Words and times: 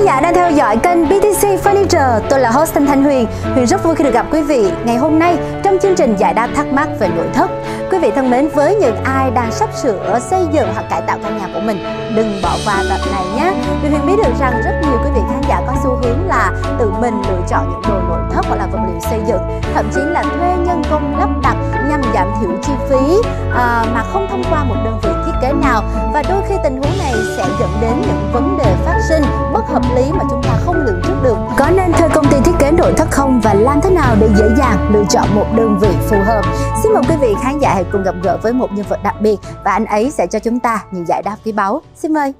khán 0.00 0.06
giả 0.06 0.20
đang 0.20 0.34
theo 0.34 0.50
dõi 0.50 0.76
kênh 0.76 1.08
BTC 1.08 1.64
Furniture. 1.64 2.20
Tôi 2.30 2.40
là 2.40 2.50
host 2.50 2.74
Thanh 2.74 2.86
Thanh 2.86 3.04
Huyền. 3.04 3.26
Huyền 3.54 3.66
rất 3.66 3.84
vui 3.84 3.94
khi 3.94 4.04
được 4.04 4.14
gặp 4.14 4.26
quý 4.30 4.42
vị 4.42 4.72
ngày 4.84 4.96
hôm 4.96 5.18
nay 5.18 5.36
trong 5.64 5.78
chương 5.82 5.94
trình 5.96 6.16
giải 6.16 6.34
đáp 6.34 6.48
thắc 6.54 6.72
mắc 6.72 6.88
về 7.00 7.08
nội 7.16 7.26
thất. 7.34 7.50
Quý 7.90 7.98
vị 7.98 8.10
thân 8.14 8.30
mến, 8.30 8.48
với 8.48 8.74
những 8.74 8.96
ai 9.04 9.30
đang 9.30 9.52
sắp 9.52 9.70
sửa 9.82 10.18
xây 10.30 10.46
dựng 10.52 10.68
hoặc 10.74 10.84
cải 10.90 11.02
tạo 11.06 11.18
căn 11.22 11.38
nhà 11.38 11.48
của 11.54 11.60
mình, 11.60 11.84
đừng 12.16 12.40
bỏ 12.42 12.56
qua 12.66 12.84
tập 12.90 12.98
này 13.12 13.24
nhé. 13.36 13.52
Vì 13.82 13.88
Huyền 13.88 14.06
biết 14.06 14.22
được 14.24 14.32
rằng 14.40 14.52
rất 14.64 14.80
nhiều 14.82 14.98
quý 15.04 15.10
vị 15.14 15.20
khán 15.30 15.40
giả 15.48 15.60
có 15.66 15.72
xu 15.82 15.90
hướng 16.02 16.28
là 16.28 16.52
tự 16.78 16.90
mình 17.00 17.14
lựa 17.28 17.40
chọn 17.48 17.70
những 17.70 17.82
đồ 17.82 18.00
nội 18.08 18.20
thất 18.32 18.44
hoặc 18.48 18.56
là 18.56 18.66
vật 18.66 18.78
liệu 18.86 19.00
xây 19.10 19.20
dựng, 19.28 19.60
thậm 19.74 19.90
chí 19.94 20.00
là 20.00 20.22
thuê 20.22 20.48
nhân 20.66 20.82
công 20.90 21.18
lắp 21.18 21.28
đặt 21.42 21.56
nhằm 21.90 22.02
giảm 22.14 22.28
thiểu 22.40 22.50
chi 22.62 22.72
phí 22.88 23.16
à, 23.54 23.84
mà 23.94 24.04
không 24.12 24.26
thông 24.30 24.42
qua 24.50 24.64
một 24.64 24.76
đơn 24.84 24.98
vị 25.02 25.19
kế 25.40 25.52
nào 25.52 25.82
và 26.14 26.22
đôi 26.28 26.42
khi 26.48 26.54
tình 26.64 26.76
huống 26.76 26.98
này 26.98 27.14
sẽ 27.36 27.44
dẫn 27.60 27.70
đến 27.80 27.92
những 28.00 28.30
vấn 28.32 28.58
đề 28.58 28.76
phát 28.84 28.98
sinh 29.08 29.22
bất 29.52 29.62
hợp 29.68 29.82
lý 29.96 30.12
mà 30.12 30.24
chúng 30.30 30.42
ta 30.42 30.58
không 30.64 30.76
lường 30.76 31.00
trước 31.04 31.14
được. 31.22 31.36
Có 31.58 31.70
nên 31.70 31.92
thuê 31.92 32.08
công 32.14 32.26
ty 32.30 32.36
thiết 32.44 32.52
kế 32.58 32.70
nội 32.70 32.92
thất 32.96 33.10
không 33.10 33.40
và 33.40 33.54
làm 33.54 33.80
thế 33.80 33.90
nào 33.90 34.16
để 34.20 34.28
dễ 34.36 34.44
dàng 34.58 34.90
lựa 34.92 35.04
chọn 35.10 35.26
một 35.34 35.46
đơn 35.56 35.78
vị 35.80 35.90
phù 36.08 36.16
hợp? 36.26 36.42
Xin 36.82 36.92
mời 36.92 37.02
quý 37.08 37.16
vị 37.20 37.34
khán 37.42 37.58
giả 37.58 37.74
hãy 37.74 37.84
cùng 37.92 38.02
gặp 38.02 38.14
gỡ 38.22 38.38
với 38.42 38.52
một 38.52 38.72
nhân 38.72 38.86
vật 38.88 39.02
đặc 39.02 39.14
biệt 39.20 39.36
và 39.64 39.72
anh 39.72 39.86
ấy 39.86 40.10
sẽ 40.10 40.26
cho 40.26 40.38
chúng 40.38 40.60
ta 40.60 40.84
những 40.90 41.06
giải 41.06 41.22
đáp 41.22 41.36
quý 41.44 41.52
báu. 41.52 41.82
Xin 41.94 42.14
mời. 42.14 42.32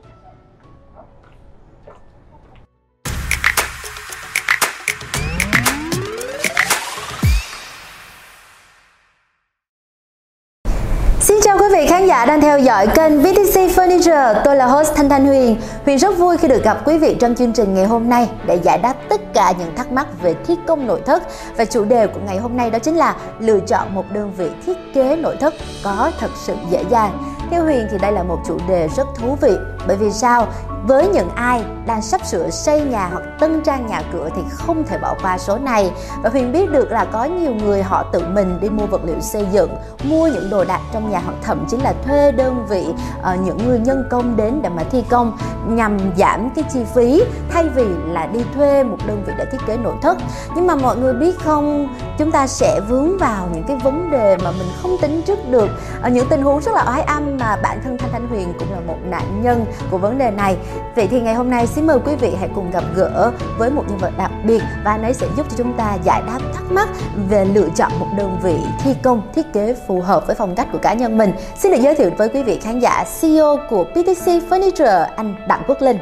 Giả 12.11 12.27
đang 12.27 12.41
theo 12.41 12.59
dõi 12.59 12.87
kênh 12.87 13.21
VTC 13.23 13.55
Furniture. 13.55 14.35
Tôi 14.45 14.57
là 14.57 14.67
host 14.67 14.95
Thanh 14.95 15.09
Thanh 15.09 15.27
Huyền. 15.27 15.57
Huyền 15.85 15.99
rất 15.99 16.19
vui 16.19 16.37
khi 16.37 16.49
được 16.49 16.65
gặp 16.65 16.79
quý 16.85 16.99
vị 16.99 17.17
trong 17.21 17.35
chương 17.35 17.53
trình 17.53 17.75
ngày 17.75 17.85
hôm 17.85 18.09
nay 18.09 18.31
để 18.47 18.55
giải 18.63 18.79
đáp 18.79 18.95
tất 19.09 19.21
cả 19.35 19.53
những 19.59 19.77
thắc 19.77 19.93
mắc 19.93 20.07
về 20.23 20.35
thiết 20.47 20.59
công 20.67 20.87
nội 20.87 21.03
thất. 21.07 21.23
Và 21.57 21.65
chủ 21.65 21.85
đề 21.85 22.07
của 22.07 22.21
ngày 22.27 22.39
hôm 22.39 22.57
nay 22.57 22.71
đó 22.71 22.79
chính 22.79 22.97
là 22.97 23.17
lựa 23.41 23.61
chọn 23.61 23.95
một 23.95 24.05
đơn 24.13 24.33
vị 24.37 24.51
thiết 24.67 24.77
kế 24.95 25.17
nội 25.17 25.37
thất 25.41 25.55
có 25.85 26.11
thật 26.21 26.31
sự 26.47 26.55
dễ 26.71 26.85
dàng. 26.91 27.23
Theo 27.51 27.65
Huyền 27.65 27.87
thì 27.91 27.99
đây 27.99 28.13
là 28.13 28.23
một 28.23 28.39
chủ 28.47 28.59
đề 28.69 28.89
rất 28.97 29.07
thú 29.19 29.37
vị 29.41 29.53
bởi 29.87 29.97
vì 29.97 30.11
sao? 30.11 30.47
Với 30.87 31.09
những 31.09 31.29
ai 31.35 31.65
đang 31.87 32.03
sắp 32.03 32.27
sửa 32.27 32.51
xây 32.51 32.81
nhà 32.81 33.09
hoặc 33.13 33.23
tân 33.41 33.63
trang 33.65 33.87
nhà 33.87 34.03
cửa 34.13 34.29
thì 34.37 34.43
không 34.51 34.85
thể 34.85 34.99
bỏ 34.99 35.15
qua 35.23 35.39
số 35.39 35.59
này. 35.59 35.91
Và 36.23 36.31
huyền 36.31 36.53
biết 36.53 36.71
được 36.71 36.93
là 36.93 37.05
có 37.05 37.25
nhiều 37.25 37.53
người 37.55 37.83
họ 37.83 38.03
tự 38.13 38.23
mình 38.33 38.59
đi 38.61 38.69
mua 38.69 38.87
vật 38.87 39.01
liệu 39.05 39.21
xây 39.21 39.47
dựng 39.53 39.71
mua 40.05 40.29
những 40.29 40.51
đồ 40.51 40.65
đạc 40.65 40.81
trong 40.93 41.11
nhà 41.11 41.21
hoặc 41.25 41.35
thậm 41.43 41.67
chí 41.71 41.77
là 41.77 41.95
thuê 42.07 42.33
đơn 42.33 42.67
vị 42.69 42.87
uh, 42.89 43.41
những 43.41 43.59
người 43.69 43.79
nhân 43.79 44.05
công 44.11 44.37
đến 44.37 44.63
để 44.63 44.69
mà 44.69 44.83
thi 44.91 45.05
công 45.09 45.39
nhằm 45.69 45.99
giảm 46.17 46.51
cái 46.51 46.65
chi 46.73 46.81
phí 46.95 47.23
thay 47.51 47.69
vì 47.69 47.87
là 48.07 48.27
đi 48.27 48.45
thuê 48.55 48.85
một 48.85 48.97
đơn 49.07 49.23
vị 49.27 49.33
để 49.39 49.45
thiết 49.45 49.61
kế 49.67 49.77
nội 49.77 49.95
thất. 50.03 50.19
Nhưng 50.55 50.67
mà 50.67 50.75
mọi 50.75 50.97
người 50.97 51.15
biết 51.15 51.39
không 51.45 51.95
chúng 52.19 52.31
ta 52.31 52.47
sẽ 52.47 52.81
vướng 52.89 53.19
vào 53.19 53.49
những 53.53 53.65
cái 53.65 53.77
vấn 53.77 54.11
đề 54.11 54.37
mà 54.45 54.51
mình 54.51 54.69
không 54.83 54.97
tính 55.03 55.23
trước 55.27 55.39
được. 55.51 55.69
Ở 56.03 56.11
những 56.11 56.27
tình 56.29 56.43
huống 56.43 56.61
rất 56.61 56.75
là 56.75 56.85
oái 56.87 57.03
âm 57.03 57.37
mà 57.41 57.57
bản 57.63 57.81
thân 57.85 57.99
thanh 57.99 58.11
thanh 58.13 58.29
huyền 58.29 58.53
cũng 58.59 58.73
là 58.73 58.81
một 58.87 58.97
nạn 59.05 59.43
nhân 59.43 59.65
của 59.91 59.99
vấn 59.99 60.19
đề 60.19 60.31
này. 60.31 60.57
Vậy 60.97 61.09
thì 61.11 61.21
ngày 61.21 61.35
hôm 61.35 61.51
nay 61.51 61.67
xin 61.67 61.87
mời 61.87 61.99
quý 62.05 62.15
vị 62.17 62.35
hãy 62.39 62.49
cùng 62.55 62.71
gặp 62.71 62.85
gỡ 62.97 63.33
với 63.59 63.71
một 63.71 63.85
nhân 63.89 63.99
vật 63.99 64.11
đặc 64.19 64.31
biệt 64.45 64.63
và 64.85 64.91
anh 64.91 65.03
ấy 65.03 65.15
sẽ 65.15 65.27
giúp 65.37 65.47
cho 65.51 65.57
chúng 65.57 65.73
ta 65.77 65.99
giải 66.05 66.23
đáp 66.27 66.39
thắc 66.55 66.73
mắc 66.73 66.89
về 67.29 67.45
lựa 67.45 67.69
chọn 67.77 67.93
một 67.99 68.07
đơn 68.17 68.39
vị 68.43 68.57
thi 68.85 68.95
công, 69.03 69.23
thiết 69.35 69.53
kế 69.53 69.75
phù 69.87 70.01
hợp 70.01 70.27
với 70.27 70.37
phong 70.37 70.55
cách 70.55 70.69
của 70.73 70.79
cá 70.79 70.95
nhân 70.95 71.19
mình. 71.19 71.33
Xin 71.57 71.73
được 71.73 71.79
giới 71.83 71.95
thiệu 71.95 72.11
với 72.17 72.29
quý 72.29 72.43
vị 72.43 72.59
khán 72.63 72.81
giả 72.81 73.05
CEO 73.21 73.57
của 73.71 73.85
PTC 73.85 74.27
Furniture, 74.51 75.07
anh 75.17 75.35
Đặng 75.49 75.63
Quốc 75.67 75.83
Linh. 75.83 75.99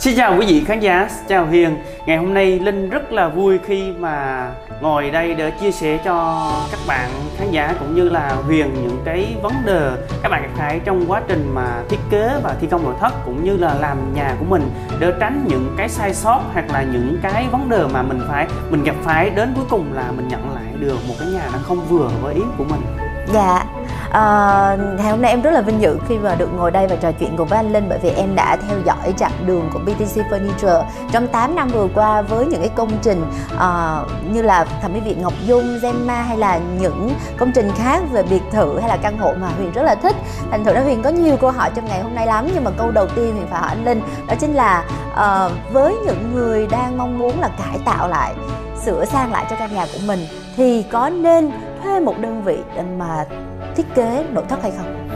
Xin 0.00 0.16
chào 0.16 0.36
quý 0.38 0.46
vị 0.46 0.64
khán 0.64 0.80
giả, 0.80 1.08
chào 1.28 1.46
Hiền. 1.46 1.76
Ngày 2.06 2.16
hôm 2.16 2.34
nay 2.34 2.58
Linh 2.58 2.90
rất 2.90 3.12
là 3.12 3.28
vui 3.28 3.58
khi 3.66 3.92
mà 3.98 4.46
ngồi 4.80 5.10
đây 5.10 5.34
để 5.34 5.50
chia 5.50 5.70
sẻ 5.70 5.98
cho 6.04 6.50
các 6.70 6.80
bạn 6.86 7.10
khán 7.38 7.50
giả 7.50 7.74
cũng 7.80 7.94
như 7.94 8.08
là 8.08 8.36
Huyền 8.46 8.74
những 8.82 9.02
cái 9.04 9.36
vấn 9.42 9.52
đề 9.66 9.90
các 10.22 10.28
bạn 10.28 10.42
gặp 10.42 10.48
phải 10.56 10.80
trong 10.84 11.04
quá 11.08 11.22
trình 11.28 11.50
mà 11.54 11.82
thiết 11.88 11.98
kế 12.10 12.40
và 12.42 12.54
thi 12.60 12.66
công 12.70 12.84
nội 12.84 12.94
thất 13.00 13.12
cũng 13.24 13.44
như 13.44 13.56
là 13.56 13.74
làm 13.74 14.14
nhà 14.14 14.34
của 14.38 14.44
mình 14.48 14.70
để 14.98 15.12
tránh 15.20 15.44
những 15.48 15.74
cái 15.76 15.88
sai 15.88 16.14
sót 16.14 16.40
hoặc 16.52 16.64
là 16.72 16.82
những 16.82 17.18
cái 17.22 17.46
vấn 17.52 17.68
đề 17.68 17.84
mà 17.92 18.02
mình 18.02 18.20
phải 18.28 18.46
mình 18.70 18.84
gặp 18.84 18.96
phải 19.02 19.30
đến 19.30 19.52
cuối 19.56 19.64
cùng 19.70 19.92
là 19.92 20.12
mình 20.16 20.28
nhận 20.28 20.54
lại 20.54 20.72
được 20.78 20.98
một 21.08 21.14
cái 21.18 21.28
nhà 21.28 21.48
nó 21.52 21.58
không 21.62 21.80
vừa 21.88 22.10
với 22.22 22.34
ý 22.34 22.42
của 22.58 22.64
mình. 22.64 22.80
Dạ, 23.32 23.64
À, 24.10 24.76
ngày 24.98 25.10
hôm 25.10 25.22
nay 25.22 25.30
em 25.30 25.42
rất 25.42 25.50
là 25.50 25.60
vinh 25.60 25.80
dự 25.80 25.98
khi 26.08 26.18
mà 26.18 26.34
được 26.34 26.48
ngồi 26.56 26.70
đây 26.70 26.86
và 26.86 26.96
trò 26.96 27.12
chuyện 27.12 27.36
cùng 27.36 27.48
với 27.48 27.56
anh 27.56 27.72
Linh 27.72 27.88
bởi 27.88 27.98
vì 28.02 28.10
em 28.10 28.34
đã 28.34 28.56
theo 28.56 28.78
dõi 28.84 29.14
chặng 29.18 29.32
đường 29.46 29.70
của 29.72 29.78
BTC 29.78 30.22
Furniture 30.30 30.84
trong 31.12 31.26
8 31.26 31.54
năm 31.54 31.68
vừa 31.68 31.88
qua 31.94 32.22
với 32.22 32.46
những 32.46 32.60
cái 32.60 32.70
công 32.74 32.90
trình 33.02 33.24
uh, 33.54 34.32
như 34.32 34.42
là 34.42 34.64
thẩm 34.82 34.92
mỹ 34.92 35.00
viện 35.00 35.22
Ngọc 35.22 35.32
Dung, 35.46 35.78
Gemma 35.82 36.22
hay 36.22 36.36
là 36.36 36.60
những 36.80 37.10
công 37.38 37.52
trình 37.54 37.70
khác 37.76 38.02
về 38.12 38.22
biệt 38.22 38.42
thự 38.52 38.78
hay 38.78 38.88
là 38.88 38.96
căn 38.96 39.18
hộ 39.18 39.34
mà 39.40 39.48
Huyền 39.56 39.72
rất 39.72 39.82
là 39.82 39.94
thích. 39.94 40.16
Thành 40.50 40.64
thử 40.64 40.74
ra 40.74 40.80
Huyền 40.80 41.02
có 41.02 41.10
nhiều 41.10 41.36
câu 41.36 41.50
hỏi 41.50 41.70
trong 41.74 41.84
ngày 41.84 42.02
hôm 42.02 42.14
nay 42.14 42.26
lắm 42.26 42.48
nhưng 42.54 42.64
mà 42.64 42.70
câu 42.70 42.90
đầu 42.90 43.06
tiên 43.06 43.32
Huyền 43.32 43.46
phải 43.50 43.60
hỏi 43.60 43.68
anh 43.68 43.84
Linh 43.84 44.02
đó 44.28 44.34
chính 44.40 44.54
là 44.54 44.84
uh, 45.12 45.72
với 45.72 45.94
những 46.06 46.34
người 46.34 46.66
đang 46.66 46.98
mong 46.98 47.18
muốn 47.18 47.40
là 47.40 47.48
cải 47.58 47.78
tạo 47.84 48.08
lại 48.08 48.34
sửa 48.84 49.04
sang 49.04 49.32
lại 49.32 49.46
cho 49.50 49.56
căn 49.56 49.74
nhà 49.74 49.86
của 49.92 50.00
mình 50.06 50.20
thì 50.56 50.82
có 50.82 51.08
nên 51.08 51.50
thuê 51.82 52.00
một 52.00 52.14
đơn 52.20 52.42
vị 52.42 52.58
để 52.76 52.82
mà 52.98 53.24
thiết 53.76 53.94
kế 53.94 54.26
nội 54.32 54.44
thất 54.48 54.62
hay 54.62 54.72
không? 54.76 55.08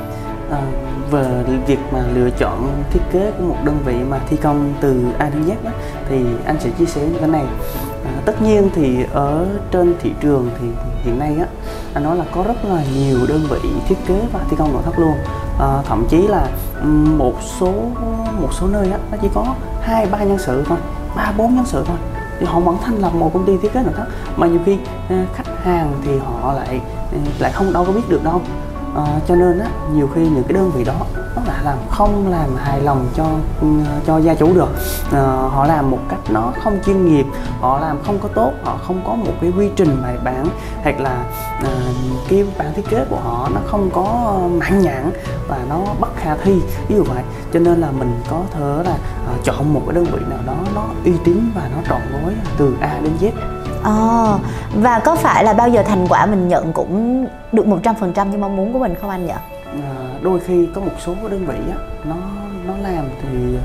À, 0.51 0.63
về 1.11 1.43
việc 1.67 1.79
mà 1.93 2.05
lựa 2.15 2.31
chọn 2.31 2.85
thiết 2.91 3.01
kế 3.13 3.33
của 3.39 3.45
một 3.45 3.57
đơn 3.65 3.79
vị 3.85 3.95
mà 4.09 4.19
thi 4.29 4.37
công 4.37 4.75
từ 4.81 5.05
A 5.19 5.31
đến 5.31 5.45
Z 5.45 5.65
đó, 5.65 5.71
thì 6.09 6.25
anh 6.47 6.57
sẽ 6.61 6.71
chia 6.71 6.87
sẻ 6.87 7.01
như 7.01 7.19
thế 7.21 7.27
này. 7.27 7.45
À, 8.05 8.11
tất 8.25 8.43
nhiên 8.43 8.71
thì 8.75 9.05
ở 9.13 9.47
trên 9.71 9.95
thị 10.03 10.13
trường 10.21 10.51
thì 10.61 10.67
hiện 11.03 11.19
nay 11.19 11.37
á 11.41 11.47
anh 11.95 12.05
nói 12.05 12.17
là 12.17 12.25
có 12.35 12.43
rất 12.43 12.65
là 12.65 12.83
nhiều 12.95 13.19
đơn 13.29 13.41
vị 13.51 13.69
thiết 13.89 13.97
kế 14.07 14.21
và 14.33 14.41
thi 14.51 14.57
công 14.59 14.73
nội 14.73 14.83
thất 14.85 14.99
luôn. 14.99 15.15
À, 15.61 15.83
thậm 15.89 16.07
chí 16.09 16.27
là 16.29 16.47
một 17.19 17.35
số 17.61 17.73
một 18.41 18.49
số 18.53 18.67
nơi 18.67 18.91
á 18.91 18.99
nó 19.11 19.19
chỉ 19.23 19.29
có 19.35 19.55
hai 19.81 20.07
ba 20.07 20.25
nhân 20.25 20.39
sự 20.39 20.65
thôi 20.67 20.79
ba 21.17 21.33
bốn 21.37 21.55
nhân 21.55 21.67
sự 21.67 21.85
thôi. 21.87 21.97
Thì 22.39 22.47
họ 22.47 22.61
vẫn 22.61 22.77
thành 22.85 22.99
lập 22.99 23.15
một 23.15 23.31
công 23.35 23.47
ty 23.47 23.57
thiết 23.59 23.73
kế 23.73 23.83
nội 23.83 23.93
thất. 23.97 24.07
Mà 24.37 24.47
nhiều 24.47 24.61
khi 24.67 24.79
à, 25.09 25.25
khách 25.35 25.65
hàng 25.65 25.93
thì 26.05 26.19
họ 26.19 26.53
lại 26.53 26.81
lại 27.39 27.53
không 27.53 27.73
đâu 27.73 27.85
có 27.85 27.93
biết 27.93 28.09
được 28.09 28.25
đâu. 28.25 28.41
À, 28.97 29.05
cho 29.29 29.35
nên 29.35 29.59
á 29.59 29.67
nhiều 29.95 30.09
khi 30.15 30.29
những 30.29 30.43
cái 30.43 30.53
đơn 30.53 30.71
vị 30.75 30.85
đó 30.85 30.95
nó 31.37 31.43
lại 31.47 31.65
làm 31.65 31.79
không 31.91 32.31
làm 32.31 32.57
hài 32.57 32.81
lòng 32.81 33.07
cho 33.17 33.25
cho 34.07 34.19
gia 34.19 34.35
chủ 34.35 34.55
được. 34.55 34.69
À, 35.13 35.21
họ 35.51 35.67
làm 35.67 35.91
một 35.91 35.99
cách 36.09 36.19
nó 36.29 36.53
không 36.65 36.79
chuyên 36.87 37.07
nghiệp 37.07 37.27
họ 37.61 37.81
làm 37.81 38.03
không 38.07 38.19
có 38.19 38.29
tốt 38.35 38.53
họ 38.65 38.79
không 38.87 39.03
có 39.07 39.15
một 39.15 39.33
cái 39.41 39.53
quy 39.59 39.71
trình 39.77 40.03
bài 40.03 40.17
bản 40.25 40.47
hoặc 40.83 41.01
là 41.01 41.25
à, 41.63 41.71
cái 42.29 42.45
bản 42.59 42.73
thiết 42.77 42.89
kế 42.91 43.05
của 43.11 43.21
họ 43.25 43.49
nó 43.55 43.61
không 43.67 43.91
có 43.91 44.39
mãn 44.59 44.81
nhãn 44.81 45.11
và 45.49 45.59
nó 45.69 45.79
bất 46.01 46.17
khả 46.17 46.37
thi. 46.37 46.61
Ví 46.89 46.97
dụ 46.97 47.05
vậy 47.05 47.23
cho 47.53 47.61
nên 47.61 47.81
là 47.81 47.91
mình 47.91 48.21
có 48.31 48.41
thể 48.51 48.83
là 48.85 48.97
à, 49.27 49.35
chọn 49.45 49.75
một 49.75 49.83
cái 49.87 49.95
đơn 49.95 50.05
vị 50.05 50.19
nào 50.31 50.39
đó 50.47 50.57
nó 50.75 50.85
uy 51.05 51.13
tín 51.25 51.51
và 51.55 51.69
nó 51.77 51.83
trọn 51.89 52.01
gói 52.13 52.35
từ 52.57 52.77
A 52.81 53.01
đến 53.03 53.13
Z 53.21 53.31
à 53.85 54.39
và 54.75 54.99
có 54.99 55.15
phải 55.15 55.45
là 55.45 55.53
bao 55.53 55.69
giờ 55.69 55.83
thành 55.83 56.07
quả 56.09 56.27
mình 56.27 56.49
nhận 56.49 56.73
cũng 56.73 57.27
được 57.53 57.67
100% 57.67 58.29
như 58.29 58.39
mong 58.39 58.57
muốn 58.57 58.73
của 58.73 58.79
mình 58.79 58.95
không 59.01 59.11
anh 59.11 59.27
nhỉ? 59.27 59.33
À, 59.67 59.95
đôi 60.23 60.41
khi 60.41 60.69
có 60.75 60.81
một 60.81 60.93
số 60.99 61.15
đơn 61.31 61.47
vị 61.47 61.57
á, 61.71 61.79
nó 62.05 62.17
nó 62.67 62.75
làm 62.83 63.05
thì 63.23 63.59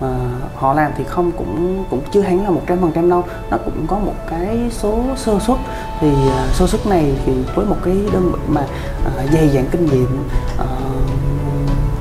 mà 0.00 0.08
họ 0.54 0.74
làm 0.74 0.92
thì 0.96 1.04
không 1.04 1.32
cũng 1.32 1.84
cũng 1.90 2.00
chưa 2.10 2.20
hẳn 2.20 2.44
là 2.44 2.50
một 2.50 2.62
trăm 2.66 2.78
phần 2.80 2.92
trăm 2.94 3.10
đâu 3.10 3.24
nó 3.50 3.58
cũng 3.64 3.86
có 3.86 3.98
một 3.98 4.14
cái 4.30 4.58
số 4.70 5.04
sơ 5.16 5.38
suất 5.38 5.58
thì 6.00 6.10
uh, 6.10 6.54
sơ 6.54 6.66
suất 6.66 6.86
này 6.86 7.14
thì 7.26 7.32
với 7.54 7.66
một 7.66 7.76
cái 7.84 7.96
đơn 8.12 8.32
vị 8.32 8.38
mà 8.48 8.60
uh, 8.60 9.30
dày 9.32 9.48
dặn 9.48 9.64
kinh 9.70 9.86
nghiệm 9.86 10.28
uh, 10.58 10.66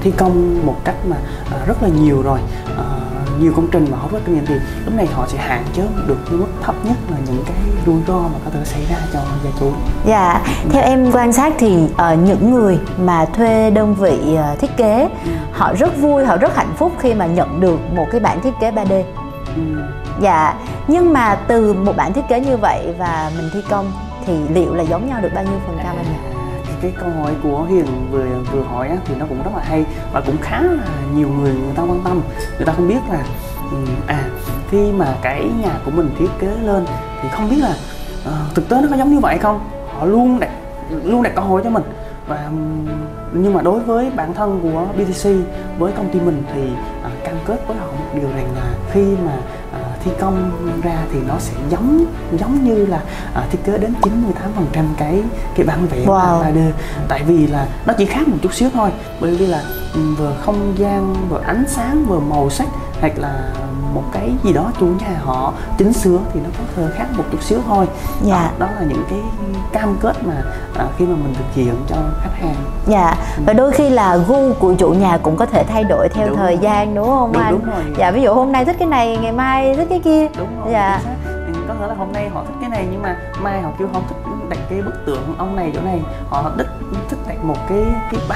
thi 0.02 0.12
công 0.18 0.66
một 0.66 0.76
cách 0.84 0.96
mà 1.08 1.18
uh, 1.62 1.68
rất 1.68 1.84
là 1.84 1.90
nhiều 1.90 2.22
rồi 2.22 2.40
uh, 2.74 3.42
nhiều 3.42 3.54
công 3.56 3.68
trình 3.72 3.88
mà 3.92 3.98
họ 3.98 4.08
rất 4.12 4.20
kinh 4.26 4.36
nghiệm 4.36 4.46
thì 4.46 4.56
lúc 4.86 4.94
này 4.94 5.06
họ 5.06 5.28
sẽ 5.28 5.38
hạn 5.38 5.64
chế 5.74 5.84
được 6.08 6.18
cái 6.30 6.38
mức 6.38 6.48
thấp 6.66 6.76
nhất 6.84 6.98
là 7.12 7.18
những 7.26 7.44
cái 7.46 7.56
rủi 7.86 8.02
ro 8.08 8.20
mà 8.20 8.40
có 8.46 8.52
thể 8.54 8.60
xảy 8.66 8.86
ra 8.90 8.96
cho 9.14 9.20
gia 9.44 9.50
chủ. 9.60 9.72
Dạ, 10.06 10.42
ừ. 10.64 10.70
theo 10.72 10.84
em 10.84 11.12
quan 11.12 11.34
sát 11.34 11.54
thì 11.58 11.84
uh, 11.84 12.20
những 12.24 12.52
người 12.52 12.80
mà 12.98 13.26
thuê 13.26 13.70
đơn 13.70 13.96
vị 13.96 14.38
uh, 14.54 14.60
thiết 14.60 14.78
kế 14.78 15.10
ừ. 15.26 15.32
họ 15.52 15.74
rất 15.74 15.98
vui, 15.98 16.26
họ 16.26 16.38
rất 16.38 16.56
hạnh 16.56 16.74
phúc 16.78 16.92
khi 17.00 17.14
mà 17.14 17.26
nhận 17.26 17.60
được 17.60 17.80
một 17.96 18.06
cái 18.12 18.22
bản 18.22 18.42
thiết 18.42 18.54
kế 18.62 18.72
3D. 18.72 19.04
Ừ. 19.56 19.62
Dạ, 20.22 20.56
nhưng 20.88 21.14
mà 21.14 21.36
từ 21.48 21.74
một 21.74 21.98
bản 21.98 22.14
thiết 22.14 22.28
kế 22.30 22.40
như 22.40 22.58
vậy 22.58 22.94
và 22.98 23.32
mình 23.38 23.50
thi 23.54 23.62
công 23.70 23.92
thì 24.26 24.34
liệu 24.54 24.74
là 24.76 24.84
giống 24.84 25.10
nhau 25.10 25.22
được 25.22 25.30
bao 25.36 25.44
nhiêu 25.44 25.60
phần 25.68 25.78
trăm 25.84 25.96
anh 25.98 26.06
nhỉ? 26.06 26.36
cái 26.82 26.94
câu 27.00 27.10
hỏi 27.10 27.34
của 27.44 27.64
Hiền 27.64 27.86
vừa 28.12 28.26
vừa 28.52 28.64
hỏi 28.64 28.88
á, 28.88 28.96
thì 29.06 29.16
nó 29.16 29.26
cũng 29.30 29.44
rất 29.44 29.52
là 29.56 29.64
hay 29.64 29.86
và 30.14 30.22
cũng 30.22 30.38
khá 30.42 30.62
là 30.62 30.84
nhiều 31.16 31.30
người 31.30 31.54
người 31.54 31.74
ta 31.76 31.84
quan 31.84 32.02
tâm 32.04 32.22
người 32.58 32.66
ta 32.66 32.74
không 32.74 32.88
biết 32.88 33.00
là 33.10 33.26
à 34.08 34.30
khi 34.70 34.92
mà 34.92 35.16
cái 35.22 35.50
nhà 35.64 35.80
của 35.86 35.92
mình 35.92 36.10
thiết 36.20 36.30
kế 36.40 36.48
lên 36.64 36.86
thì 37.22 37.30
không 37.32 37.50
biết 37.50 37.58
là 37.60 37.76
uh, 38.28 38.56
thực 38.56 38.70
tế 38.70 38.82
nó 38.82 38.88
có 38.90 38.96
giống 38.96 39.12
như 39.12 39.20
vậy 39.20 39.38
không? 39.38 39.60
Họ 39.94 40.06
luôn 40.06 40.40
đặt 40.40 40.50
luôn 41.04 41.24
đặt 41.24 41.32
câu 41.36 41.46
hỏi 41.46 41.62
cho 41.64 41.70
mình. 41.70 41.84
Và 42.28 42.50
nhưng 43.34 43.54
mà 43.54 43.62
đối 43.62 43.80
với 43.80 44.10
bản 44.16 44.34
thân 44.34 44.60
của 44.64 44.86
BTC 44.98 45.30
với 45.80 45.92
công 45.92 46.10
ty 46.14 46.20
mình 46.20 46.44
thì 46.54 46.62
uh, 46.64 47.24
cam 47.24 47.36
kết 47.46 47.68
với 47.68 47.78
họ 47.78 47.86
một 47.86 48.06
điều 48.14 48.30
rằng 48.36 48.56
là 48.56 48.74
khi 48.92 49.16
mà 49.26 49.32
à, 49.74 49.80
thi 50.04 50.12
công 50.20 50.52
ra 50.84 50.98
thì 51.14 51.20
nó 51.28 51.34
sẽ 51.40 51.54
giống 51.70 52.06
giống 52.40 52.64
như 52.64 52.86
là 52.86 53.02
à, 53.34 53.48
thiết 53.52 53.60
kế 53.64 53.78
đến 53.78 53.94
98% 54.74 54.84
cái 54.98 55.24
cái 55.56 55.66
bản 55.66 55.88
vẽ 55.88 56.06
Wow. 56.06 56.44
3D 56.44 56.72
tại 57.08 57.24
vì 57.24 57.48
là 57.48 57.68
nó 57.86 57.94
chỉ 57.98 58.06
khác 58.06 58.28
một 58.28 58.38
chút 58.42 58.54
xíu 58.54 58.70
thôi. 58.74 58.90
Bởi 59.22 59.36
vì 59.36 59.46
là 59.46 59.64
vừa 60.18 60.34
không 60.42 60.74
gian 60.78 61.16
vừa 61.30 61.42
ánh 61.46 61.64
sáng 61.68 62.06
vừa 62.06 62.20
màu 62.20 62.50
sắc 62.50 62.68
hoặc 63.02 63.14
là 63.18 63.54
một 63.96 64.04
cái 64.12 64.34
gì 64.44 64.54
đó 64.54 64.72
chủ 64.80 64.86
nhà 64.86 65.20
họ 65.24 65.54
chỉnh 65.78 65.94
sửa 65.94 66.20
thì 66.34 66.40
nó 66.44 66.50
có 66.58 66.64
thể 66.76 66.84
khác 66.98 67.06
một 67.18 67.24
chút 67.32 67.44
xíu 67.44 67.60
thôi 67.68 67.86
Dạ. 68.22 68.52
đó, 68.60 68.66
đó 68.66 68.72
là 68.80 68.86
những 68.90 69.04
cái 69.10 69.20
cam 69.72 69.96
kết 70.02 70.16
mà 70.28 70.34
à, 70.78 70.86
khi 70.98 71.06
mà 71.06 71.16
mình 71.24 71.34
thực 71.38 71.54
hiện 71.54 71.76
cho 71.90 71.96
khách 72.22 72.36
hàng 72.42 72.56
Dạ 72.88 73.16
và 73.46 73.54
đôi 73.54 73.72
khi 73.72 73.90
là 73.90 74.18
gu 74.18 74.54
của 74.54 74.74
chủ 74.74 74.90
nhà 74.90 75.18
cũng 75.18 75.36
có 75.38 75.46
thể 75.46 75.64
thay 75.64 75.84
đổi 75.84 76.10
theo 76.10 76.28
Đúng 76.28 76.38
thời 76.38 76.54
rồi. 76.56 76.60
gian 76.64 76.96
đúng 76.96 77.06
không 77.08 77.32
Đúng, 77.34 77.42
anh? 77.44 77.52
đúng 77.52 77.66
rồi. 77.66 77.84
Dạ 77.98 78.12
ví 78.12 78.22
dụ 78.22 78.34
hôm 78.34 78.52
nay 78.52 78.66
thích 78.66 78.76
cái 78.80 78.88
này, 78.88 79.18
ngày 79.22 79.32
mai 79.32 79.76
thích 79.76 79.88
cái 79.90 80.00
kia. 80.00 80.28
đúng 80.38 80.60
rồi 80.62 80.70
Dạ. 80.72 81.00
Ừ, 81.26 81.54
có 81.68 81.74
thể 81.80 81.88
là 81.88 81.94
hôm 81.98 82.12
nay 82.14 82.30
họ 82.34 82.44
thích 82.44 82.54
cái 82.62 82.70
này 82.70 82.88
nhưng 82.92 83.02
mà 83.02 83.18
mai 83.42 83.62
họ 83.62 83.70
kêu 83.80 83.88
không 83.94 84.04
thích 84.10 84.16
đặt 84.50 84.60
cái 84.70 84.82
bức 84.82 85.06
tượng 85.06 85.36
ông 85.38 85.56
này 85.56 85.72
chỗ 85.76 85.82
này 85.82 86.02
họ 86.30 86.52
thích 86.58 86.68
thích 87.10 87.20
đặt 87.28 87.44
một 87.44 87.56
cái 87.70 87.84
cái 88.12 88.20
bà 88.30 88.36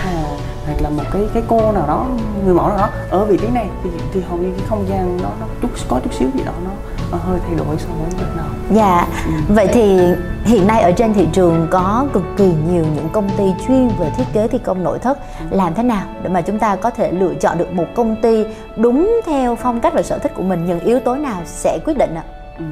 hoặc 0.69 0.81
là 0.81 0.89
một 0.89 1.03
cái 1.13 1.21
cái 1.33 1.43
cô 1.47 1.71
nào 1.71 1.87
đó 1.87 2.07
người 2.45 2.53
mẫu 2.53 2.67
nào 2.67 2.77
đó 2.77 2.89
ở 3.09 3.25
vị 3.25 3.37
trí 3.41 3.47
này 3.47 3.67
thì, 3.83 3.89
thì 4.13 4.21
hầu 4.29 4.37
như 4.37 4.51
cái 4.57 4.65
không 4.69 4.85
gian 4.89 5.17
nó 5.21 5.29
nó 5.39 5.45
chút 5.61 5.69
có 5.87 5.99
chút 6.03 6.13
xíu 6.13 6.27
gì 6.33 6.43
đó 6.45 6.51
nó, 6.65 6.71
nó 7.11 7.17
hơi 7.17 7.39
thay 7.47 7.55
đổi 7.55 7.77
so 7.77 7.87
với 7.99 8.19
lúc 8.19 8.37
nào 8.37 8.45
Dạ. 8.71 9.07
Ừ. 9.25 9.31
Vậy 9.53 9.67
thì 9.67 9.99
hiện 10.43 10.67
nay 10.67 10.81
ở 10.81 10.91
trên 10.91 11.13
thị 11.13 11.27
trường 11.33 11.67
có 11.71 12.05
cực 12.13 12.23
kỳ 12.37 12.53
nhiều 12.71 12.85
những 12.95 13.09
công 13.13 13.29
ty 13.37 13.43
chuyên 13.67 13.87
về 13.99 14.11
thiết 14.17 14.23
kế 14.33 14.47
thi 14.47 14.57
công 14.57 14.83
nội 14.83 14.99
thất. 14.99 15.19
Làm 15.49 15.73
thế 15.73 15.83
nào 15.83 16.05
để 16.23 16.29
mà 16.29 16.41
chúng 16.41 16.59
ta 16.59 16.75
có 16.75 16.89
thể 16.89 17.11
lựa 17.11 17.33
chọn 17.33 17.57
được 17.57 17.73
một 17.73 17.85
công 17.95 18.15
ty 18.21 18.45
đúng 18.77 19.21
theo 19.25 19.55
phong 19.55 19.79
cách 19.79 19.93
và 19.93 20.01
sở 20.01 20.17
thích 20.17 20.31
của 20.35 20.43
mình? 20.43 20.65
Những 20.65 20.79
yếu 20.79 20.99
tố 20.99 21.15
nào 21.15 21.41
sẽ 21.45 21.79
quyết 21.85 21.97
định 21.97 22.15
ạ? 22.15 22.23
Ừ, 22.57 22.65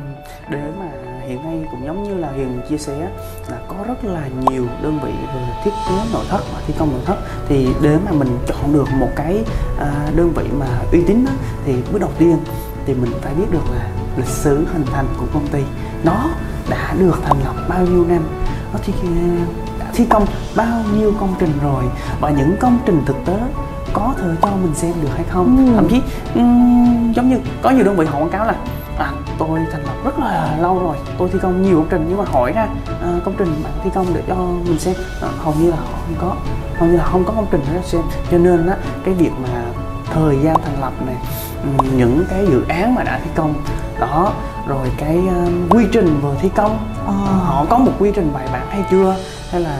để 0.49 0.59
mà 0.79 0.86
hiện 1.27 1.43
nay 1.43 1.67
cũng 1.71 1.85
giống 1.85 2.03
như 2.03 2.13
là 2.15 2.31
Hiền 2.31 2.61
chia 2.69 2.77
sẻ 2.77 3.09
là 3.47 3.57
có 3.67 3.75
rất 3.87 4.03
là 4.05 4.21
nhiều 4.49 4.65
đơn 4.83 4.99
vị 5.03 5.11
về 5.35 5.41
thiết 5.63 5.71
kế 5.89 5.95
nội 6.13 6.25
thất 6.29 6.39
và 6.53 6.61
thi 6.67 6.73
công 6.79 6.91
nội 6.91 7.01
thất 7.05 7.15
thì 7.47 7.67
để 7.81 7.97
mà 8.05 8.11
mình 8.11 8.37
chọn 8.47 8.73
được 8.73 8.87
một 8.99 9.09
cái 9.15 9.43
à, 9.79 10.09
đơn 10.15 10.31
vị 10.35 10.43
mà 10.59 10.65
uy 10.91 11.01
tín 11.07 11.25
á, 11.25 11.33
thì 11.65 11.73
bước 11.91 11.99
đầu 11.99 12.09
tiên 12.17 12.37
thì 12.85 12.93
mình 12.93 13.11
phải 13.21 13.33
biết 13.33 13.45
được 13.51 13.71
là 13.75 13.87
lịch 14.17 14.25
sử 14.27 14.65
hình 14.73 14.85
thành 14.93 15.05
của 15.19 15.25
công 15.33 15.47
ty 15.47 15.63
nó 16.03 16.29
đã 16.69 16.93
được 16.99 17.15
thành 17.25 17.37
lập 17.45 17.55
bao 17.69 17.85
nhiêu 17.85 18.05
năm 18.07 18.21
nó 18.73 18.79
thi, 18.83 18.93
đã 19.79 19.85
thi 19.93 20.05
công 20.09 20.25
bao 20.55 20.83
nhiêu 20.97 21.13
công 21.19 21.35
trình 21.39 21.51
rồi 21.63 21.83
và 22.21 22.29
những 22.29 22.55
công 22.59 22.79
trình 22.85 23.01
thực 23.05 23.17
tế 23.25 23.37
có 23.93 24.13
thể 24.17 24.27
cho 24.41 24.49
mình 24.63 24.75
xem 24.75 24.93
được 25.01 25.09
hay 25.15 25.23
không 25.29 25.67
Ừ. 25.67 25.73
thậm 25.75 25.87
chí 25.89 26.01
ừm, 26.35 27.13
giống 27.15 27.29
như 27.29 27.37
có 27.61 27.69
nhiều 27.69 27.83
đơn 27.85 27.95
vị 27.95 28.05
họ 28.05 28.19
quảng 28.19 28.29
cáo 28.29 28.45
là 28.45 28.55
à, 28.99 29.11
tôi 29.37 29.59
thành 29.71 29.83
lập 29.83 29.93
rất 30.05 30.19
là 30.19 30.57
lâu 30.61 30.79
rồi. 30.79 30.97
Tôi 31.17 31.29
thi 31.33 31.39
công 31.41 31.61
nhiều 31.61 31.75
công 31.77 31.87
trình 31.89 32.05
nhưng 32.09 32.17
mà 32.17 32.23
hỏi 32.31 32.51
ra 32.51 32.67
à, 33.01 33.07
công 33.25 33.33
trình 33.37 33.61
bạn 33.63 33.73
thi 33.83 33.89
công 33.95 34.05
để 34.13 34.21
cho 34.27 34.35
mình 34.35 34.79
xem. 34.79 34.95
À, 35.21 35.27
hầu 35.39 35.53
như 35.59 35.71
là 35.71 35.77
không 35.77 36.15
có 36.19 36.35
hầu 36.77 36.89
như 36.89 36.97
là 36.97 37.03
không 37.03 37.23
có 37.25 37.33
công 37.33 37.47
trình 37.51 37.61
để 37.73 37.79
xem. 37.83 38.01
Cho 38.31 38.37
nên 38.37 38.67
á 38.67 38.75
cái 39.05 39.13
việc 39.13 39.31
mà 39.43 39.49
thời 40.13 40.37
gian 40.43 40.55
thành 40.65 40.81
lập 40.81 40.93
này 41.05 41.15
ừm, 41.63 41.97
những 41.97 42.23
cái 42.29 42.45
dự 42.47 42.63
án 42.69 42.95
mà 42.95 43.03
đã 43.03 43.19
thi 43.23 43.29
công 43.35 43.53
đó 43.99 44.33
rồi 44.67 44.87
cái 44.97 45.15
um, 45.15 45.69
quy 45.69 45.85
trình 45.91 46.19
vừa 46.21 46.35
thi 46.41 46.49
công 46.55 46.77
Ờ. 47.07 47.13
họ 47.45 47.65
có 47.69 47.77
một 47.77 47.91
quy 47.99 48.11
trình 48.15 48.31
bài 48.33 48.47
bản 48.53 48.67
hay 48.69 48.83
chưa? 48.91 49.15
Hay 49.51 49.61
là 49.61 49.79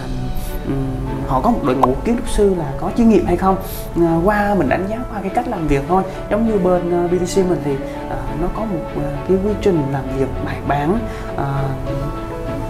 họ 1.27 1.41
có 1.41 1.51
một 1.51 1.59
đội 1.63 1.75
ngũ 1.75 1.95
kiến 2.06 2.18
trúc 2.18 2.29
sư 2.29 2.56
là 2.56 2.71
có 2.79 2.91
chuyên 2.97 3.09
nghiệp 3.09 3.24
hay 3.27 3.38
không? 3.38 3.56
À, 3.95 4.19
qua 4.24 4.56
mình 4.57 4.69
đánh 4.69 4.85
giá 4.89 4.97
qua 5.12 5.19
cái 5.21 5.29
cách 5.29 5.47
làm 5.47 5.68
việc 5.68 5.83
thôi. 5.88 6.03
Giống 6.31 6.47
như 6.47 6.57
bên 6.57 6.94
à, 6.94 7.06
uh, 7.06 7.12
BTC 7.12 7.38
mình 7.50 7.62
thì 7.63 7.74
uh, 7.74 8.41
nó 8.41 8.47
có 8.56 8.62
một 8.62 8.85
uh, 8.97 9.03
cái 9.27 9.38
quy 9.45 9.51
trình 9.62 9.83
làm 9.91 10.03
việc 10.18 10.27
bài 10.45 10.57
bản 10.68 11.00
uh, 11.33 11.41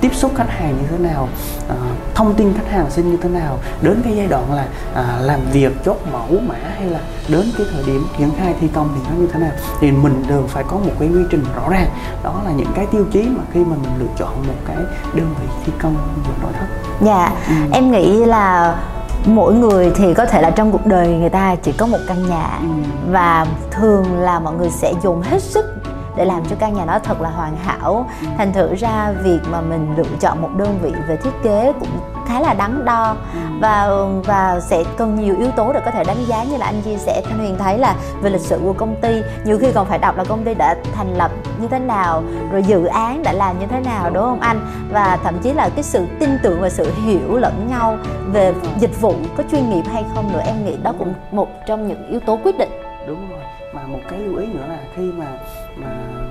tiếp 0.02 0.12
xúc 0.16 0.32
khách 0.36 0.50
hàng 0.50 0.78
như 0.82 0.88
thế 0.92 0.98
nào 0.98 1.28
à, 1.70 1.76
thông 2.16 2.34
tin 2.34 2.54
khách 2.54 2.72
hàng 2.72 2.86
xin 2.90 3.12
như 3.12 3.18
thế 3.22 3.30
nào 3.30 3.58
đến 3.82 4.02
cái 4.04 4.16
giai 4.18 4.28
đoạn 4.28 4.54
là 4.54 4.66
à, 4.94 5.18
làm 5.22 5.40
việc 5.52 5.72
chốt 5.86 5.98
mẫu 6.12 6.40
mã 6.48 6.56
hay 6.78 6.90
là 6.90 7.00
đến 7.28 7.46
cái 7.58 7.68
thời 7.74 7.84
điểm 7.86 8.08
triển 8.18 8.30
khai 8.38 8.54
thi 8.62 8.68
công 8.74 8.90
thì 8.96 9.02
nó 9.10 9.16
như 9.22 9.28
thế 9.34 9.40
nào 9.40 9.52
thì 9.80 9.92
mình 9.92 10.24
đều 10.30 10.44
phải 10.48 10.64
có 10.68 10.78
một 10.78 10.92
cái 11.00 11.10
quy 11.10 11.22
trình 11.32 11.44
rõ 11.56 11.70
ràng 11.70 11.88
đó 12.24 12.42
là 12.46 12.52
những 12.52 12.72
cái 12.76 12.86
tiêu 12.92 13.06
chí 13.12 13.22
mà 13.22 13.44
khi 13.54 13.60
mà 13.60 13.76
mình 13.82 13.92
lựa 14.00 14.14
chọn 14.18 14.48
một 14.48 14.54
cái 14.68 14.78
đơn 15.14 15.36
vị 15.42 15.48
thi 15.66 15.72
công 15.82 15.96
về 16.28 16.34
nội 16.42 16.52
thất 16.60 16.66
Dạ, 17.02 17.32
Ừ. 17.48 17.54
em 17.74 17.92
nghĩ 17.92 18.26
là 18.26 18.76
mỗi 19.26 19.54
người 19.54 19.92
thì 19.96 20.14
có 20.14 20.26
thể 20.26 20.42
là 20.42 20.50
trong 20.50 20.72
cuộc 20.72 20.86
đời 20.86 21.08
người 21.08 21.30
ta 21.30 21.56
chỉ 21.56 21.72
có 21.72 21.86
một 21.88 21.98
căn 22.08 22.30
nhà 22.30 22.60
Ừ. 22.62 22.68
và 23.10 23.46
thường 23.72 24.20
là 24.20 24.40
mọi 24.40 24.54
người 24.54 24.70
sẽ 24.70 24.94
dùng 25.04 25.22
hết 25.22 25.44
sức 25.44 25.66
để 26.18 26.26
làm 26.26 26.46
cho 26.50 26.56
căn 26.60 26.74
nhà 26.74 26.86
đó 26.86 27.00
thật 27.04 27.22
là 27.22 27.30
hoàn 27.30 27.58
hảo. 27.58 28.06
Thành 28.38 28.54
thử 28.54 28.76
ra, 28.76 29.12
việc 29.24 29.40
mà 29.52 29.62
mình 29.62 29.94
lựa 29.98 30.18
chọn 30.20 30.42
một 30.42 30.50
đơn 30.58 30.80
vị 30.82 30.94
về 31.08 31.18
thiết 31.18 31.34
kế 31.44 31.74
cũng 31.80 31.90
khá 32.28 32.40
là 32.40 32.54
đắn 32.54 32.86
đo. 32.86 33.16
Và 33.62 33.90
và 34.26 34.60
sẽ 34.60 34.84
cần 34.98 35.16
nhiều 35.16 35.36
yếu 35.38 35.52
tố 35.52 35.74
để 35.74 35.80
có 35.86 35.92
thể 35.92 36.04
đánh 36.04 36.26
giá. 36.28 36.44
Như 36.44 36.58
là 36.58 36.66
anh 36.66 36.82
chia 36.82 36.98
sẻ, 36.98 37.22
thanh 37.26 37.40
huyền 37.40 37.56
thấy 37.60 37.78
là 37.78 37.96
về 38.22 38.30
lịch 38.30 38.42
sử 38.42 38.60
của 38.64 38.74
công 38.74 38.96
ty, 39.02 39.22
nhiều 39.46 39.58
khi 39.62 39.72
còn 39.72 39.86
phải 39.86 40.00
đọc 40.00 40.18
là 40.18 40.24
công 40.24 40.44
ty 40.44 40.54
đã 40.54 40.76
thành 40.94 41.18
lập 41.18 41.32
như 41.62 41.68
thế 41.68 41.80
nào, 41.80 42.24
rồi 42.52 42.64
dự 42.64 42.86
án 42.86 43.24
đã 43.24 43.34
làm 43.34 43.60
như 43.60 43.66
thế 43.66 43.80
nào, 43.80 44.10
đúng 44.10 44.24
không 44.24 44.40
anh? 44.40 44.60
Và 44.92 45.18
thậm 45.24 45.40
chí 45.40 45.54
là 45.54 45.70
cái 45.70 45.84
sự 45.84 46.06
tin 46.20 46.30
tưởng 46.44 46.62
và 46.62 46.70
sự 46.70 46.92
hiểu 47.06 47.38
lẫn 47.38 47.68
nhau 47.70 47.98
về 48.32 48.54
dịch 48.80 49.02
vụ 49.02 49.14
có 49.38 49.44
chuyên 49.52 49.70
nghiệp 49.70 49.84
hay 49.94 50.06
không 50.16 50.34
nữa, 50.34 50.42
em 50.46 50.66
nghĩ 50.66 50.78
đó 50.84 50.94
cũng 51.00 51.14
một 51.32 51.48
trong 51.66 51.88
những 51.88 52.08
yếu 52.08 52.20
tố 52.20 52.40
quyết 52.44 52.58
định. 52.58 52.70
Đúng 53.08 53.30
rồi 53.30 53.40
mà 53.74 53.82
một 53.88 54.00
cái 54.10 54.20
lưu 54.20 54.38
ý 54.38 54.46
nữa 54.46 54.66
là 54.70 54.80
khi 54.96 55.12
mà 55.18 55.26
mà 55.78 55.88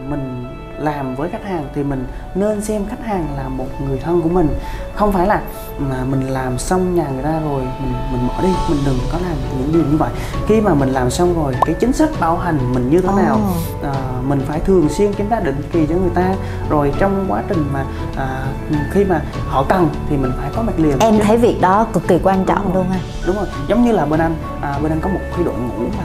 mình 0.09 0.45
làm 0.79 1.15
với 1.15 1.29
khách 1.31 1.45
hàng 1.45 1.65
thì 1.75 1.83
mình 1.83 2.07
nên 2.35 2.61
xem 2.61 2.87
khách 2.87 3.05
hàng 3.07 3.27
là 3.37 3.49
một 3.49 3.67
người 3.89 3.99
thân 3.99 4.23
của 4.23 4.29
mình. 4.29 4.49
Không 4.95 5.13
phải 5.13 5.27
là 5.27 5.41
mà 5.79 6.05
mình 6.05 6.29
làm 6.29 6.59
xong 6.59 6.95
nhà 6.95 7.09
người 7.15 7.23
ta 7.23 7.41
rồi 7.45 7.63
mình 7.63 7.93
mình 8.13 8.29
bỏ 8.29 8.43
đi 8.43 8.49
mình 8.71 8.79
đừng 8.87 8.99
có 9.13 9.19
làm 9.29 9.37
những 9.59 9.73
điều 9.73 9.83
như 9.83 9.97
vậy. 9.97 10.11
Khi 10.47 10.61
mà 10.61 10.75
mình 10.75 10.89
làm 10.89 11.11
xong 11.11 11.35
rồi 11.43 11.55
cái 11.67 11.75
chính 11.81 11.93
sách 11.93 12.09
bảo 12.21 12.37
hành 12.37 12.59
mình 12.75 12.91
như 12.91 13.01
thế 13.01 13.09
Ồ. 13.09 13.17
nào 13.17 13.41
à, 13.83 13.95
mình 14.23 14.41
phải 14.49 14.61
thường 14.61 14.89
xuyên 14.89 15.13
kiểm 15.13 15.27
tra 15.31 15.41
định 15.41 15.63
kỳ 15.73 15.87
cho 15.87 15.95
người 15.95 16.11
ta. 16.15 16.35
Rồi 16.71 16.93
trong 16.99 17.25
quá 17.29 17.43
trình 17.49 17.65
mà 17.73 17.85
à, 18.17 18.47
khi 18.91 19.05
mà 19.05 19.21
họ 19.49 19.65
cần 19.69 19.89
thì 20.11 20.17
mình 20.17 20.33
phải 20.41 20.51
có 20.57 20.63
mặt 20.63 20.75
liền. 20.79 20.99
Em 20.99 21.17
Chứ- 21.19 21.25
thấy 21.25 21.37
việc 21.37 21.61
đó 21.61 21.87
cực 21.93 22.09
kỳ 22.09 22.19
quan 22.23 22.45
trọng 22.45 22.65
Đúng 22.65 22.75
luôn 22.75 22.87
anh 22.91 23.01
đúng 23.27 23.37
rồi. 23.37 23.47
Giống 23.69 23.85
như 23.85 23.93
là 23.93 24.07
bên 24.07 24.21
anh 24.21 24.35
à, 24.63 24.79
bên 24.83 24.93
anh 24.93 25.01
có 25.01 25.09
một 25.09 25.21
cái 25.37 25.45
đội 25.45 25.55
ngũ 25.55 25.85
mà 25.99 26.05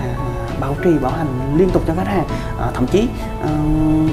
bảo 0.62 0.76
trì 0.84 0.98
bảo 1.02 1.12
hành 1.12 1.56
liên 1.58 1.70
tục 1.70 1.84
cho 1.88 1.94
khách 1.96 2.08
hàng. 2.08 2.26
À, 2.60 2.68
thậm 2.74 2.88
chí 2.88 3.08
à, 3.44 3.50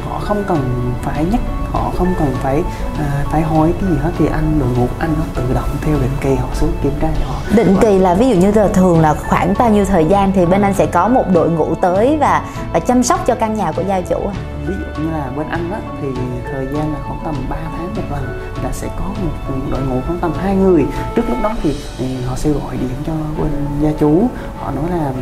họ 0.08 0.18
không 0.18 0.44
cần 0.46 0.92
phải 1.02 1.24
nhắc 1.32 1.40
họ 1.72 1.92
không 1.98 2.14
cần 2.18 2.34
phải 2.42 2.62
à, 2.98 3.24
phải 3.30 3.42
hỏi 3.42 3.72
cái 3.80 3.90
gì 3.90 3.96
hết 4.02 4.10
thì 4.18 4.26
anh 4.26 4.58
đội 4.60 4.68
ngũ 4.78 4.86
anh 4.98 5.14
nó 5.18 5.24
tự 5.34 5.54
động 5.54 5.68
theo 5.80 5.94
định 6.00 6.16
kỳ 6.20 6.34
họ 6.34 6.48
xuống 6.54 6.72
kiểm 6.82 6.92
tra 7.00 7.08
họ 7.26 7.34
định 7.56 7.76
kỳ 7.80 7.98
là 7.98 8.14
ví 8.14 8.28
dụ 8.28 8.36
như 8.36 8.52
là 8.54 8.68
thường 8.68 9.00
là 9.00 9.14
khoảng 9.14 9.54
bao 9.58 9.70
nhiêu 9.70 9.84
thời 9.84 10.04
gian 10.04 10.32
thì 10.32 10.46
bên 10.46 10.62
anh 10.62 10.74
sẽ 10.74 10.86
có 10.86 11.08
một 11.08 11.24
đội 11.32 11.50
ngũ 11.50 11.74
tới 11.74 12.16
và 12.20 12.42
và 12.72 12.80
chăm 12.80 13.02
sóc 13.02 13.20
cho 13.26 13.34
căn 13.34 13.54
nhà 13.54 13.72
của 13.72 13.82
gia 13.88 14.00
chủ 14.00 14.16
à? 14.16 14.34
ví 14.66 14.74
dụ 14.74 15.02
như 15.02 15.10
là 15.10 15.30
bên 15.36 15.48
anh 15.48 15.70
á, 15.72 15.78
thì 16.02 16.08
thời 16.52 16.66
gian 16.66 16.92
là 16.92 16.98
khoảng 17.06 17.20
tầm 17.24 17.34
3 17.48 17.56
tháng 17.76 17.94
một 17.96 18.02
lần 18.10 18.40
là 18.64 18.70
sẽ 18.72 18.88
có 18.98 19.04
một 19.04 19.54
đội 19.70 19.80
ngũ 19.80 20.00
khoảng 20.06 20.18
tầm 20.18 20.32
hai 20.42 20.56
người 20.56 20.84
trước 21.16 21.22
lúc 21.28 21.38
đó 21.42 21.50
thì, 21.62 21.76
thì 21.98 22.16
họ 22.26 22.36
sẽ 22.36 22.50
gọi 22.50 22.76
điện 22.80 22.90
cho 23.06 23.12
bên 23.38 23.50
gia 23.80 23.90
chủ 24.00 24.28
họ 24.60 24.70
nói 24.70 24.84
là 24.90 25.04
ừm, 25.06 25.16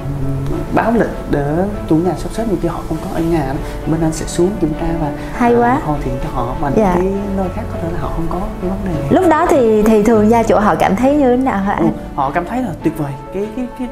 báo 0.74 0.92
lịch 0.92 1.10
để 1.30 1.64
chủ 1.88 1.96
nhà 1.96 2.12
sắp 2.16 2.28
xếp 2.32 2.44
nhưng 2.50 2.60
khi 2.62 2.68
họ 2.68 2.80
không 2.88 2.96
có 3.04 3.10
ở 3.14 3.20
nhà 3.20 3.54
bên 3.86 4.00
anh 4.00 4.12
sẽ 4.12 4.26
xuống 4.26 4.50
kiểm 4.60 4.72
tra 4.80 4.86
và 5.00 5.12
Hay 5.32 5.54
quá. 5.54 5.70
à, 5.70 5.80
hoàn 5.84 6.02
thiện 6.02 6.14
cho 6.24 6.28
họ 6.36 6.54
và 6.60 6.70
Dạ. 6.76 6.92
cái 6.94 7.06
nơi 7.36 7.48
khác 7.54 7.62
có 7.72 7.78
thể 7.82 7.88
là 7.92 7.98
họ 8.00 8.08
không 8.08 8.26
có 8.30 8.38
cái 8.60 8.70
vấn 8.70 8.78
đề 8.84 9.00
này. 9.00 9.08
Lúc 9.10 9.24
đó 9.30 9.46
thì 9.50 9.82
thì 9.82 10.02
thường 10.02 10.30
gia 10.30 10.42
chủ 10.42 10.56
họ 10.58 10.74
cảm 10.78 10.96
thấy 10.96 11.16
như 11.16 11.36
thế 11.36 11.42
nào 11.42 11.58
hả 11.58 11.74
Ừ, 11.76 11.84
anh 11.84 11.92
họ 12.16 12.30
cảm 12.34 12.44
thấy 12.46 12.62
là 12.62 12.68
tuyệt 12.82 12.98
vời. 12.98 13.12
Cái 13.34 13.48
cái 13.56 13.66
cái 13.78 13.88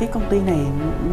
cái 0.00 0.08
công 0.14 0.22
ty 0.30 0.40
này 0.40 0.58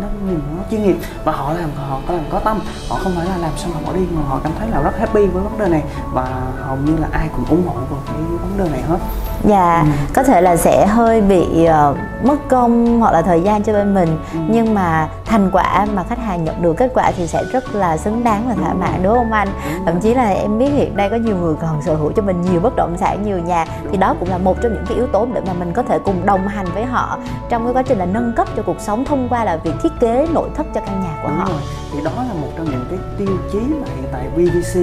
nó 0.02 0.08
nhìn 0.28 0.40
nó 0.58 0.64
chuyên 0.72 0.84
nghiệp 0.84 0.96
và 1.24 1.32
họ 1.32 1.54
làm 1.54 1.70
họ 1.90 2.00
có 2.08 2.14
làm 2.14 2.24
có 2.32 2.40
tâm. 2.40 2.60
Họ 2.90 2.98
không 3.04 3.14
phải 3.18 3.26
là 3.26 3.38
làm 3.38 3.52
xong 3.58 3.72
họ 3.74 3.80
bỏ 3.88 3.94
đi 3.94 4.02
mà 4.16 4.22
họ 4.30 4.40
cảm 4.44 4.52
thấy 4.60 4.68
là 4.72 4.82
rất 4.82 5.00
happy 5.00 5.26
với 5.28 5.44
vấn 5.44 5.58
đề 5.60 5.68
này 5.68 5.84
và 6.14 6.26
hầu 6.68 6.78
như 6.86 6.98
là 6.98 7.08
ai 7.12 7.30
cũng 7.36 7.46
ủng 7.50 7.64
hộ 7.68 7.74
vào 7.74 8.00
cái 8.08 8.16
vấn 8.42 8.58
đề 8.58 8.70
này 8.72 8.82
hết. 8.90 8.98
Dạ, 9.44 9.82
Ừ. 9.82 9.88
có 10.14 10.24
thể 10.24 10.42
là 10.42 10.56
sẽ 10.56 10.86
hơi 10.88 11.22
bị 11.22 11.66
ờ, 11.66 11.96
mất 12.24 12.36
công 12.50 13.00
hoặc 13.00 13.12
là 13.12 13.22
thời 13.22 13.42
gian 13.42 13.63
cho 13.63 13.74
bên 13.74 13.94
mình 13.94 14.18
Ừ. 14.34 14.40
nhưng 14.50 14.74
mà 14.74 15.08
thành 15.25 15.50
quả 15.54 15.86
mà 15.96 16.04
khách 16.04 16.20
hàng 16.20 16.44
nhận 16.44 16.62
được 16.62 16.74
kết 16.78 16.92
quả 16.94 17.12
thì 17.18 17.28
sẽ 17.28 17.44
rất 17.51 17.75
là 17.75 17.98
xứng 17.98 18.24
đáng 18.24 18.44
và 18.50 18.54
thỏa 18.63 18.74
mãn 18.74 19.04
đúng 19.04 19.13
không 19.13 19.32
anh? 19.32 19.48
Thậm 19.86 20.00
chí 20.00 20.13
là 20.13 20.30
em 20.30 20.60
biết 20.60 20.70
hiện 20.70 20.98
nay 20.98 21.10
có 21.10 21.16
nhiều 21.16 21.36
người 21.38 21.56
còn 21.62 21.82
sở 21.82 21.96
hữu 21.96 22.12
cho 22.12 22.22
mình 22.22 22.42
nhiều 22.42 22.60
bất 22.60 22.75
động 22.75 22.96
sản, 23.00 23.24
nhiều 23.24 23.38
nhà 23.40 23.66
thì 23.92 23.98
đó 23.98 24.16
cũng 24.20 24.30
là 24.30 24.38
một 24.38 24.58
trong 24.62 24.74
những 24.74 24.86
cái 24.88 24.98
yếu 24.98 25.08
tố 25.08 25.28
để 25.34 25.42
mà 25.48 25.54
mình 25.54 25.74
có 25.74 25.84
thể 25.84 26.00
cùng 26.00 26.25
đồng 26.25 26.48
hành 26.48 26.66
với 26.74 26.86
họ 26.86 27.18
trong 27.50 27.63
cái 27.66 27.74
quá 27.74 27.82
trình 27.84 27.98
là 27.98 28.06
nâng 28.06 28.34
cấp 28.36 28.48
cho 28.58 28.63
cuộc 28.66 28.80
sống 28.80 29.06
thông 29.06 29.30
qua 29.30 29.44
là 29.44 29.58
việc 29.58 29.74
thiết 29.84 29.92
kế 30.00 30.28
nội 30.34 30.50
thất 30.56 30.66
cho 30.75 30.82
căn 30.86 31.01
nhà 31.01 31.13
của 31.24 31.28
Đúng 31.30 31.38
họ. 31.38 31.46
rồi. 31.50 31.60
Thì 31.94 32.00
đó 32.06 32.12
là 32.28 32.34
một 32.42 32.48
trong 32.58 32.66
những 32.66 32.86
cái 32.90 33.00
tiêu 33.18 33.38
chí 33.51 33.60
mà 33.60 33.88
hiện 33.96 34.10
tại 34.12 34.28
BVC 34.36 34.80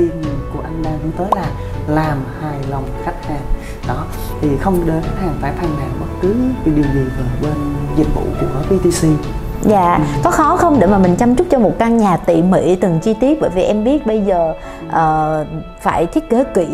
của 0.55 0.61
anh 0.65 0.83
đang 0.83 0.99
hướng 1.03 1.13
tới 1.17 1.27
là 1.37 1.47
làm 1.87 2.19
hài 2.43 2.59
lòng 2.71 2.85
khách 3.05 3.15
hàng. 3.29 3.43
Đó, 3.89 4.05
thì 4.41 4.49
không 4.61 4.87
để 4.87 5.01
khách 5.03 5.21
hàng 5.21 5.35
phải 5.41 5.53
phàn 5.53 5.71
nàn 5.79 5.91
bất 6.01 6.07
cứ 6.23 6.35
cái 6.65 6.75
điều 6.75 6.85
gì 6.85 7.01
về 7.19 7.25
bên 7.43 7.55
dịch 7.97 8.15
vụ 8.15 8.23
của 8.41 8.77
BTC. 8.77 9.09
dạ 9.63 9.95
ừ. 9.95 10.21
có 10.25 10.31
khó 10.31 10.57
không 10.57 10.81
để 10.81 10.87
mà 10.87 10.99
mình 10.99 11.17
chăm 11.17 11.35
chút 11.35 11.47
cho 11.51 11.59
một 11.59 11.73
căn 11.79 11.97
nhà 11.97 12.17
tỉ 12.17 12.43
mỉ 12.43 12.75
từng 12.75 12.99
chi 13.01 13.15
tiết 13.21 13.41
bởi 13.41 13.51
vì 13.51 13.63
em 13.63 13.85
biết 13.85 14.07
bây 14.07 14.23
giờ 14.23 14.55
uh, 14.87 15.47
phải 15.81 16.07
thiết 16.07 16.31
kế 16.31 16.45
kỹ 16.55 16.67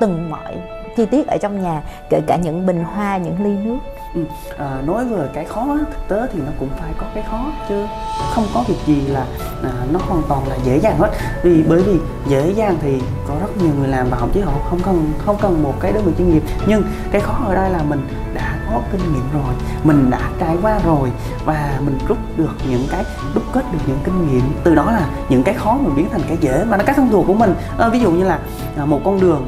từng 0.00 0.30
mọi 0.30 0.54
chi 0.96 1.06
tiết 1.06 1.26
ở 1.26 1.36
trong 1.36 1.62
nhà 1.62 1.82
kể 2.10 2.20
cả 2.26 2.36
những 2.36 2.66
bình 2.66 2.84
hoa 2.84 3.16
những 3.16 3.44
ly 3.44 3.56
nước 3.64 3.78
ừ. 4.14 4.20
à, 4.58 4.80
nói 4.86 5.04
về 5.04 5.28
cái 5.34 5.44
khó 5.44 5.66
thực 5.78 6.08
tế 6.08 6.26
thì 6.32 6.38
nó 6.46 6.52
cũng 6.58 6.68
phải 6.80 6.92
có 6.98 7.06
cái 7.14 7.24
khó 7.30 7.44
chứ 7.68 7.86
không 8.34 8.46
có 8.54 8.64
việc 8.68 8.78
gì 8.86 9.00
là 9.00 9.24
à, 9.62 9.72
nó 9.92 10.00
hoàn 10.08 10.22
toàn 10.28 10.48
là 10.48 10.56
dễ 10.64 10.78
dàng 10.78 10.98
hết. 10.98 11.10
Vì 11.42 11.62
bởi 11.62 11.82
vì 11.82 11.98
dễ 12.26 12.50
dàng 12.50 12.76
thì 12.82 13.02
có 13.28 13.34
rất 13.40 13.56
nhiều 13.62 13.72
người 13.78 13.88
làm 13.88 14.06
và 14.10 14.16
học 14.16 14.28
chứ 14.34 14.40
họ 14.44 14.52
không 14.70 14.80
cần 14.84 15.12
không 15.26 15.36
cần 15.40 15.62
một 15.62 15.74
cái 15.80 15.92
đơn 15.92 16.04
vị 16.04 16.12
chuyên 16.18 16.30
nghiệp. 16.30 16.42
Nhưng 16.66 16.82
cái 17.12 17.20
khó 17.20 17.44
ở 17.46 17.54
đây 17.54 17.70
là 17.70 17.82
mình 17.82 18.06
đã 18.34 18.58
có 18.70 18.80
kinh 18.92 19.12
nghiệm 19.12 19.24
rồi 19.32 19.54
mình 19.84 20.10
đã 20.10 20.30
trải 20.40 20.56
qua 20.62 20.78
rồi 20.84 21.10
và 21.44 21.78
mình 21.84 21.98
rút 22.08 22.18
được 22.36 22.52
những 22.68 22.86
cái 22.90 23.04
đúc 23.34 23.44
kết 23.52 23.64
được 23.72 23.78
những 23.86 23.98
kinh 24.04 24.32
nghiệm. 24.32 24.42
Từ 24.64 24.74
đó 24.74 24.84
là 24.84 25.06
những 25.28 25.42
cái 25.42 25.54
khó 25.54 25.78
mình 25.80 25.96
biến 25.96 26.08
thành 26.12 26.20
cái 26.28 26.36
dễ 26.40 26.64
mà 26.64 26.76
nó 26.76 26.84
cái 26.84 26.94
thông 26.94 27.10
thuộc 27.10 27.26
của 27.26 27.34
mình. 27.34 27.54
À, 27.78 27.88
ví 27.88 28.00
dụ 28.00 28.10
như 28.10 28.24
là 28.24 28.38
à, 28.76 28.84
một 28.84 29.00
con 29.04 29.20
đường 29.20 29.46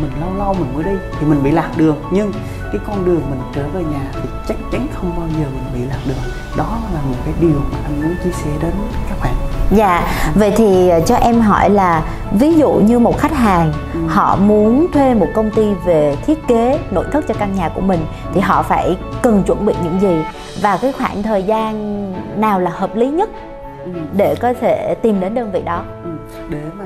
mình 0.00 0.10
lâu 0.20 0.34
lâu 0.38 0.54
mình 0.54 0.74
mới 0.74 0.84
đi 0.84 1.00
thì 1.20 1.26
mình 1.26 1.42
bị 1.42 1.50
lạc 1.50 1.70
đường. 1.76 1.96
Nhưng 2.10 2.32
cái 2.72 2.80
con 2.86 3.04
đường 3.04 3.22
mình 3.30 3.40
trở 3.54 3.68
về 3.68 3.84
nhà 3.84 4.10
thì 4.12 4.28
chắc 4.48 4.56
chắn 4.72 4.86
không 4.94 5.12
bao 5.16 5.28
giờ 5.28 5.46
mình 5.52 5.64
bị 5.74 5.80
lạc 5.90 5.98
đường 6.06 6.32
đó 6.56 6.78
là 6.94 7.00
một 7.00 7.16
cái 7.24 7.34
điều 7.40 7.60
mà 7.72 7.78
anh 7.84 8.02
muốn 8.02 8.14
chia 8.24 8.30
sẻ 8.32 8.50
đến 8.62 8.72
các 9.08 9.18
bạn 9.22 9.34
dạ 9.70 10.02
vậy 10.34 10.52
thì 10.56 10.88
ờ, 10.88 11.00
cho 11.00 11.16
em 11.16 11.40
hỏi 11.40 11.70
là 11.70 12.02
ví 12.32 12.54
dụ 12.54 12.72
như 12.72 12.98
một 12.98 13.18
khách 13.18 13.32
hàng 13.32 13.72
ừ. 13.94 14.00
họ 14.08 14.36
muốn 14.36 14.86
thuê 14.92 15.14
một 15.14 15.28
công 15.34 15.50
ty 15.50 15.74
về 15.84 16.16
thiết 16.26 16.38
kế 16.48 16.78
nội 16.90 17.04
thất 17.12 17.24
cho 17.28 17.34
căn 17.34 17.54
nhà 17.54 17.68
của 17.68 17.80
mình 17.80 18.00
thì 18.34 18.40
họ 18.40 18.62
phải 18.62 18.96
cần 19.22 19.42
chuẩn 19.42 19.66
bị 19.66 19.74
những 19.84 20.00
gì 20.00 20.22
và 20.62 20.78
cái 20.82 20.92
khoảng 20.92 21.22
thời 21.22 21.42
gian 21.42 22.12
nào 22.40 22.60
là 22.60 22.70
hợp 22.70 22.96
lý 22.96 23.10
nhất 23.10 23.30
ừ. 23.84 23.90
để 24.12 24.34
có 24.34 24.52
thể 24.60 24.94
tìm 25.02 25.20
đến 25.20 25.34
đơn 25.34 25.52
vị 25.52 25.62
đó 25.64 25.84
ừ. 26.04 26.10
để 26.48 26.60
mà 26.78 26.84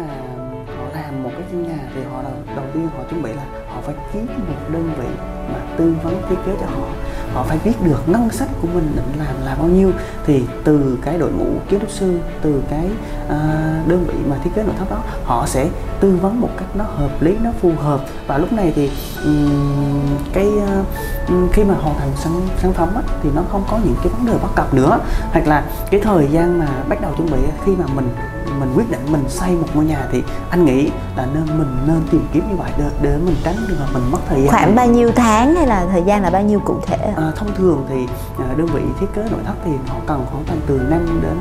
làm 0.94 1.22
một 1.22 1.30
cái 1.32 1.42
căn 1.52 1.62
nhà 1.62 1.78
thì 1.94 2.00
họ 2.12 2.22
đầu, 2.22 2.32
đầu 2.56 2.64
tiên 2.74 2.88
họ 2.96 3.04
chuẩn 3.10 3.22
bị 3.22 3.32
là 3.32 3.42
họ 3.74 3.80
phải 3.82 3.94
kiếm 4.12 4.26
một 4.26 4.68
đơn 4.68 4.90
vị 4.98 5.08
mà 5.52 5.58
tư 5.82 5.94
vấn 6.02 6.22
thiết 6.28 6.36
kế 6.46 6.52
cho 6.60 6.66
họ. 6.66 6.86
Họ 7.34 7.42
phải 7.42 7.58
biết 7.64 7.72
được 7.84 8.08
ngân 8.08 8.30
sách 8.30 8.48
của 8.62 8.68
mình 8.74 8.92
định 8.96 9.18
làm 9.18 9.34
là 9.44 9.54
bao 9.54 9.66
nhiêu. 9.66 9.90
Thì 10.26 10.42
từ 10.64 10.98
cái 11.02 11.18
đội 11.18 11.30
ngũ 11.32 11.46
kiến 11.68 11.80
trúc 11.80 11.90
sư 11.90 12.18
từ 12.42 12.62
cái 12.70 12.84
uh, 13.24 13.88
đơn 13.88 14.04
vị 14.08 14.14
mà 14.30 14.36
thiết 14.44 14.50
kế 14.54 14.62
nội 14.62 14.74
thất 14.78 14.90
đó 14.90 14.98
họ 15.24 15.46
sẽ 15.46 15.68
tư 16.00 16.18
vấn 16.22 16.40
một 16.40 16.48
cách 16.56 16.68
nó 16.74 16.84
hợp 16.84 17.22
lý 17.22 17.36
nó 17.42 17.50
phù 17.60 17.72
hợp. 17.82 18.00
Và 18.26 18.38
lúc 18.38 18.52
này 18.52 18.72
thì 18.76 18.90
um, 19.24 20.16
cái 20.32 20.46
uh, 20.46 21.52
khi 21.52 21.64
mà 21.64 21.74
hoàn 21.74 21.98
thành 21.98 22.10
sản, 22.16 22.32
sản 22.62 22.72
phẩm 22.72 22.88
á, 22.94 23.02
thì 23.22 23.30
nó 23.34 23.42
không 23.52 23.64
có 23.70 23.78
những 23.84 23.96
cái 24.02 24.08
vấn 24.08 24.26
đề 24.26 24.32
bất 24.42 24.54
cập 24.54 24.74
nữa. 24.74 24.98
Hoặc 25.32 25.46
là 25.46 25.64
cái 25.90 26.00
thời 26.00 26.28
gian 26.30 26.58
mà 26.58 26.68
bắt 26.88 27.00
đầu 27.00 27.12
chuẩn 27.16 27.30
bị 27.30 27.38
khi 27.64 27.72
mà 27.76 27.84
mình 27.94 28.08
mình 28.60 28.72
quyết 28.76 28.90
định 28.90 29.00
mình 29.10 29.24
xây 29.28 29.50
một 29.50 29.66
ngôi 29.74 29.84
nhà 29.84 30.06
thì 30.12 30.22
anh 30.50 30.64
nghĩ 30.64 30.90
là 31.16 31.26
nên 31.34 31.58
mình 31.58 31.76
nên 31.86 32.02
tìm 32.10 32.26
kiếm 32.32 32.48
như 32.50 32.56
vậy 32.56 32.70
để, 32.78 32.84
để 33.02 33.16
mình 33.24 33.36
tránh 33.44 33.56
được 33.68 33.76
là 33.80 33.86
mình 33.94 34.10
mất 34.10 34.18
thời 34.28 34.40
gian. 34.40 34.50
Khoảng 34.50 34.74
bao 34.74 34.86
nhiêu 34.86 35.10
tháng 35.16 35.54
hay 35.54 35.66
là 35.66 35.86
thời 35.92 36.02
gian 36.02 36.22
là 36.22 36.30
bao 36.30 36.42
nhiêu 36.42 36.60
cụ 36.60 36.76
thể 36.86 37.12
à, 37.16 37.32
thông 37.36 37.54
thường 37.54 37.86
thì 37.88 38.06
à, 38.38 38.54
đơn 38.56 38.66
vị 38.66 38.82
thiết 39.00 39.06
kế 39.14 39.22
nội 39.30 39.40
thất 39.46 39.54
thì 39.64 39.70
họ 39.88 39.96
cần 40.06 40.26
khoảng 40.30 40.44
tầm 40.44 40.56
từ 40.66 40.80
5 40.90 41.20
đến 41.22 41.36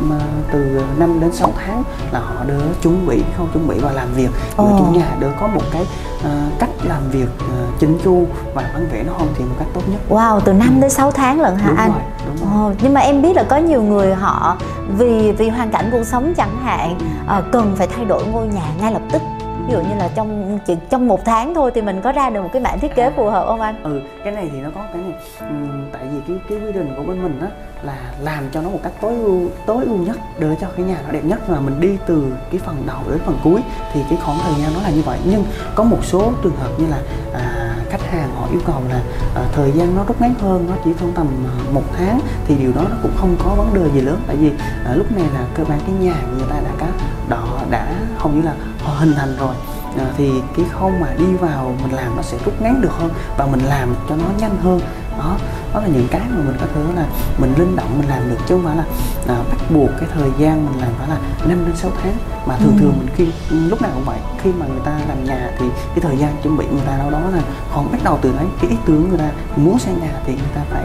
mà 0.00 0.20
từ 0.52 0.82
5 0.98 1.20
đến 1.20 1.32
6 1.32 1.52
tháng 1.66 1.82
là 2.12 2.20
họ 2.20 2.44
đỡ 2.48 2.60
chuẩn 2.82 3.06
bị 3.06 3.22
không 3.36 3.48
chuẩn 3.52 3.68
bị 3.68 3.78
và 3.78 3.92
làm 3.92 4.08
việc 4.14 4.28
ở 4.56 4.64
chủ 4.78 4.84
nhà 4.84 5.16
đỡ 5.20 5.28
có 5.40 5.46
một 5.46 5.62
cái 5.72 5.82
uh, 6.18 6.58
cách 6.58 6.70
làm 6.82 7.10
việc 7.10 7.28
uh, 7.44 7.80
chính 7.80 7.98
chu 8.04 8.26
và 8.54 8.62
bản 8.74 8.88
vẽ 8.92 9.02
nó 9.06 9.12
hoàn 9.12 9.34
thiện 9.34 9.48
một 9.48 9.54
cách 9.58 9.68
tốt 9.74 9.80
nhất. 9.90 10.00
Wow, 10.08 10.40
từ 10.40 10.52
5 10.52 10.80
đến 10.80 10.90
6 10.90 11.10
tháng 11.10 11.40
lận 11.40 11.56
hả 11.56 11.68
đúng 11.68 11.76
anh? 11.76 11.90
Rồi, 11.92 12.02
đúng 12.26 12.50
rồi. 12.50 12.70
Oh, 12.70 12.76
nhưng 12.82 12.94
mà 12.94 13.00
em 13.00 13.22
biết 13.22 13.36
là 13.36 13.42
có 13.42 13.56
nhiều 13.56 13.82
người 13.82 14.14
họ 14.14 14.56
vì 14.98 15.32
vì 15.32 15.48
hoàn 15.48 15.70
cảnh 15.70 15.88
cuộc 15.92 16.04
sống 16.04 16.34
chẳng 16.36 16.56
hạn 16.64 16.98
uh, 17.38 17.44
cần 17.52 17.74
phải 17.76 17.86
thay 17.86 18.04
đổi 18.04 18.26
ngôi 18.26 18.46
nhà 18.46 18.64
ngay 18.80 18.92
lập 18.92 19.02
tức 19.12 19.22
ví 19.66 19.72
dụ 19.72 19.80
như 19.80 19.94
là 19.98 20.08
trong 20.14 20.58
chỉ 20.66 20.76
trong 20.90 21.08
một 21.08 21.24
tháng 21.24 21.54
thôi 21.54 21.70
thì 21.74 21.82
mình 21.82 22.00
có 22.00 22.12
ra 22.12 22.30
được 22.30 22.42
một 22.42 22.50
cái 22.52 22.62
bản 22.62 22.80
thiết 22.80 22.94
kế 22.94 23.10
phù 23.10 23.30
hợp 23.30 23.46
không 23.46 23.60
anh? 23.60 23.82
Ừ 23.82 24.00
cái 24.24 24.32
này 24.32 24.50
thì 24.52 24.60
nó 24.60 24.70
có 24.74 24.80
cái 24.92 25.02
này. 25.02 25.12
Ừ, 25.40 25.46
tại 25.92 26.02
vì 26.12 26.18
cái 26.28 26.36
cái 26.48 26.58
quy 26.58 26.72
định 26.72 26.94
của 26.96 27.02
bên 27.02 27.22
mình 27.22 27.40
á 27.40 27.48
là 27.82 27.96
làm 28.20 28.44
cho 28.52 28.62
nó 28.62 28.68
một 28.68 28.80
cách 28.82 28.92
tối 29.00 29.14
ưu 29.14 29.48
tối 29.66 29.84
ưu 29.84 29.96
nhất 29.96 30.16
để 30.38 30.56
cho 30.60 30.66
cái 30.76 30.86
nhà 30.86 30.96
nó 31.06 31.12
đẹp 31.12 31.24
nhất. 31.24 31.50
Mà 31.50 31.60
mình 31.60 31.80
đi 31.80 31.98
từ 32.06 32.32
cái 32.50 32.60
phần 32.64 32.82
đầu 32.86 32.98
đến 33.10 33.18
phần 33.26 33.38
cuối 33.44 33.60
thì 33.92 34.00
cái 34.10 34.18
khoảng 34.24 34.38
thời 34.42 34.62
gian 34.62 34.74
nó 34.74 34.80
là 34.82 34.90
như 34.90 35.02
vậy. 35.02 35.18
Nhưng 35.24 35.44
có 35.74 35.84
một 35.84 36.04
số 36.04 36.32
trường 36.42 36.56
hợp 36.56 36.70
như 36.78 36.86
là 36.86 36.98
à, 37.34 37.63
khách 37.94 38.10
hàng 38.10 38.34
họ 38.36 38.48
yêu 38.50 38.60
cầu 38.66 38.82
là 38.88 39.00
uh, 39.42 39.52
thời 39.52 39.72
gian 39.72 39.96
nó 39.96 40.04
rút 40.04 40.20
ngắn 40.20 40.34
hơn 40.40 40.66
nó 40.68 40.74
chỉ 40.84 40.90
trong 41.00 41.12
tầm 41.12 41.26
uh, 41.66 41.74
một 41.74 41.82
tháng 41.96 42.20
thì 42.46 42.54
điều 42.54 42.72
đó 42.72 42.82
nó 42.90 42.96
cũng 43.02 43.12
không 43.16 43.36
có 43.44 43.54
vấn 43.54 43.74
đề 43.74 43.90
gì 43.94 44.00
lớn. 44.00 44.20
Tại 44.26 44.36
vì 44.36 44.48
uh, 44.48 44.96
lúc 44.96 45.12
này 45.12 45.26
là 45.34 45.40
cơ 45.54 45.64
bản 45.64 45.80
cái 45.86 45.94
nhà 45.94 46.14
người 46.36 46.46
ta 46.50 46.56
đã 46.60 46.70
có 46.80 46.86
đỏ 47.28 47.58
đã 47.70 47.86
hầu 48.16 48.32
như 48.32 48.42
là 48.42 48.54
họ 48.82 48.94
hình 48.94 49.14
thành 49.16 49.36
rồi. 49.38 49.54
À, 49.98 50.06
thì 50.16 50.30
cái 50.56 50.66
khâu 50.72 50.90
mà 51.00 51.06
đi 51.18 51.34
vào 51.40 51.74
mình 51.82 51.92
làm 51.92 52.16
nó 52.16 52.22
sẽ 52.22 52.36
rút 52.44 52.62
ngắn 52.62 52.80
được 52.80 52.92
hơn 52.92 53.10
và 53.38 53.46
mình 53.46 53.60
làm 53.60 53.94
cho 54.08 54.16
nó 54.16 54.24
nhanh 54.38 54.56
hơn. 54.62 54.80
Đó 55.18 55.36
đó 55.74 55.80
là 55.80 55.88
những 55.88 56.08
cái 56.10 56.20
mà 56.30 56.36
mình 56.44 56.56
có 56.60 56.66
thể 56.74 56.80
là 56.96 57.06
mình 57.38 57.54
linh 57.58 57.76
động 57.76 57.98
mình 57.98 58.08
làm 58.08 58.30
được 58.30 58.36
chứ 58.46 58.54
không 58.54 58.64
phải 58.64 58.76
là 58.76 58.84
à, 59.28 59.36
bắt 59.50 59.70
buộc 59.74 59.90
cái 60.00 60.08
thời 60.14 60.30
gian 60.38 60.66
mình 60.66 60.80
làm 60.80 60.90
phải 60.98 61.08
là 61.08 61.18
5 61.48 61.64
đến 61.66 61.76
6 61.76 61.90
tháng 62.02 62.14
mà 62.46 62.56
thường 62.56 62.72
ừ. 62.76 62.80
thường 62.80 62.94
mình 62.98 63.08
khi 63.16 63.26
lúc 63.50 63.82
nào 63.82 63.90
cũng 63.94 64.04
vậy 64.04 64.18
khi 64.42 64.52
mà 64.52 64.66
người 64.66 64.80
ta 64.84 64.98
làm 65.08 65.24
nhà 65.24 65.50
thì 65.58 65.66
cái 65.94 66.00
thời 66.00 66.16
gian 66.16 66.36
chuẩn 66.42 66.56
bị 66.56 66.66
người 66.72 66.86
ta 66.86 66.98
đâu 66.98 67.10
đó 67.10 67.20
là 67.32 67.42
còn 67.74 67.92
bắt 67.92 67.98
đầu 68.04 68.18
từ 68.22 68.32
đấy 68.36 68.46
cái 68.60 68.70
ý 68.70 68.76
tưởng 68.86 69.08
người 69.08 69.18
ta 69.18 69.30
muốn 69.56 69.78
xây 69.78 69.94
nhà 69.94 70.12
thì 70.26 70.32
người 70.32 70.52
ta 70.54 70.60
phải 70.70 70.84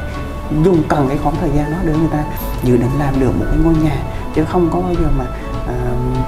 dùng 0.63 0.83
cần 0.87 1.07
cái 1.07 1.17
khoảng 1.23 1.35
thời 1.41 1.49
gian 1.55 1.71
đó 1.71 1.77
để 1.85 1.93
người 1.93 2.09
ta 2.11 2.23
dự 2.63 2.77
định 2.77 2.99
làm 2.99 3.19
được 3.19 3.31
một 3.39 3.45
cái 3.49 3.59
ngôi 3.63 3.73
nhà 3.83 3.97
chứ 4.35 4.45
không 4.45 4.69
có 4.71 4.79
bao 4.81 4.93
giờ 4.93 5.07
mà 5.17 5.25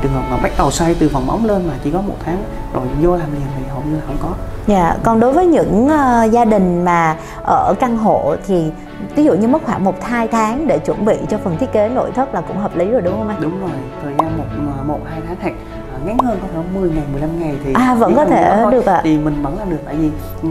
trường 0.02 0.12
hợp 0.12 0.24
mà 0.32 0.38
bắt 0.38 0.52
đầu 0.58 0.72
xây 0.72 0.96
từ 1.00 1.10
phần 1.14 1.28
móng 1.28 1.46
lên 1.46 1.68
mà 1.68 1.74
chỉ 1.84 1.92
có 1.92 2.02
một 2.02 2.16
tháng 2.26 2.44
rồi 2.74 2.84
vô 3.02 3.18
làm 3.18 3.34
liền 3.34 3.42
thì 3.58 3.64
hầu 3.70 3.84
như 3.90 3.96
là 3.96 4.02
không 4.08 4.18
có 4.22 4.30
Dạ, 4.68 4.96
còn 5.04 5.20
đối 5.20 5.34
với 5.34 5.46
những 5.46 5.86
uh, 5.86 6.32
gia 6.32 6.46
đình 6.46 6.86
mà 6.86 7.18
ở 7.44 7.74
căn 7.80 7.98
hộ 7.98 8.36
thì 8.48 8.72
ví 9.16 9.24
dụ 9.24 9.34
như 9.34 9.48
mất 9.48 9.62
khoảng 9.66 9.84
một 9.84 10.04
hai 10.04 10.28
tháng 10.28 10.68
để 10.68 10.80
chuẩn 10.80 11.06
bị 11.06 11.16
cho 11.30 11.38
phần 11.44 11.58
thiết 11.58 11.72
kế 11.72 11.90
nội 11.90 12.12
thất 12.12 12.34
là 12.34 12.42
cũng 12.42 12.58
hợp 12.58 12.78
lý 12.78 12.86
rồi 12.86 13.02
đúng 13.02 13.14
không 13.14 13.28
anh? 13.28 13.42
Đúng 13.42 13.62
rồi, 13.62 13.70
thời 14.04 14.14
gian 14.20 14.38
một 14.38 14.44
ờ, 14.78 14.84
một 14.84 15.00
hai 15.10 15.22
tháng 15.28 15.36
hoặc 15.42 15.54
uh, 16.02 16.08
ngắn 16.08 16.18
hơn 16.18 16.40
có 16.42 16.48
thể 16.54 16.80
10 16.80 16.90
ngày 16.90 17.04
15 17.12 17.40
ngày 17.40 17.56
thì 17.64 17.74
à 17.74 17.96
vẫn 17.96 18.16
có 18.16 18.26
thể 18.26 18.66
được 18.72 18.86
ạ. 18.86 18.94
À. 18.94 19.02
Thì 19.04 19.18
mình 19.18 19.42
vẫn 19.42 19.60
làm 19.60 19.70
được 19.70 19.80
tại 19.86 19.96
vì 19.96 20.10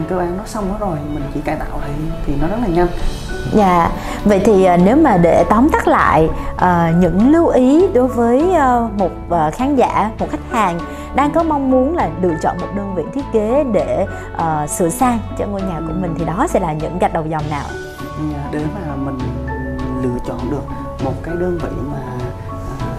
cơ 0.09 0.17
bản 0.19 0.37
nó 0.37 0.43
xong 0.47 0.71
hết 0.71 0.77
rồi, 0.81 0.99
mình 1.15 1.23
chỉ 1.35 1.41
cải 1.41 1.57
tạo 1.57 1.81
lại 1.81 1.91
thì 2.27 2.33
nó 2.41 2.49
rất 2.49 2.57
là 2.61 2.69
nhanh. 2.69 2.89
Dạ, 3.53 3.91
vậy 4.25 4.41
thì 4.45 4.65
ờ, 4.65 4.77
nếu 4.77 4.97
mà 4.97 5.17
để 5.17 5.45
tóm 5.51 5.69
tắt 5.69 5.89
lại 5.89 6.29
uh, 6.55 6.97
những 7.01 7.33
lưu 7.33 7.49
ý 7.49 7.87
đối 7.95 8.09
với 8.09 8.43
uh, 8.43 8.93
một 8.99 9.11
uh, 9.29 9.55
khán 9.55 9.77
giả, 9.77 10.11
một 10.19 10.27
khách 10.31 10.51
hàng 10.51 10.79
đang 11.15 11.31
có 11.31 11.43
mong 11.43 11.71
muốn 11.71 11.97
là 11.97 12.09
lựa 12.23 12.35
chọn 12.43 12.57
một 12.61 12.67
đơn 12.77 12.95
vị 12.95 13.03
thiết 13.15 13.25
kế 13.33 13.65
để 13.73 14.07
uh, 14.35 14.71
sửa 14.71 14.89
sang 14.89 15.19
cho 15.39 15.47
ngôi 15.47 15.63
nhà 15.63 15.81
của 15.87 15.93
mình 16.01 16.15
thì 16.19 16.25
đó 16.25 16.47
sẽ 16.49 16.61
là 16.61 16.73
những 16.73 16.99
gạch 16.99 17.13
đầu 17.13 17.25
dòng 17.27 17.51
nào? 17.51 17.65
Dạ, 18.33 18.49
để 18.53 18.61
mà 18.75 18.97
mình 18.97 19.19
lựa 20.03 20.19
chọn 20.27 20.51
được 20.51 20.63
một 21.05 21.15
cái 21.23 21.35
đơn 21.41 21.59
vị 21.63 21.69
mà 21.93 21.99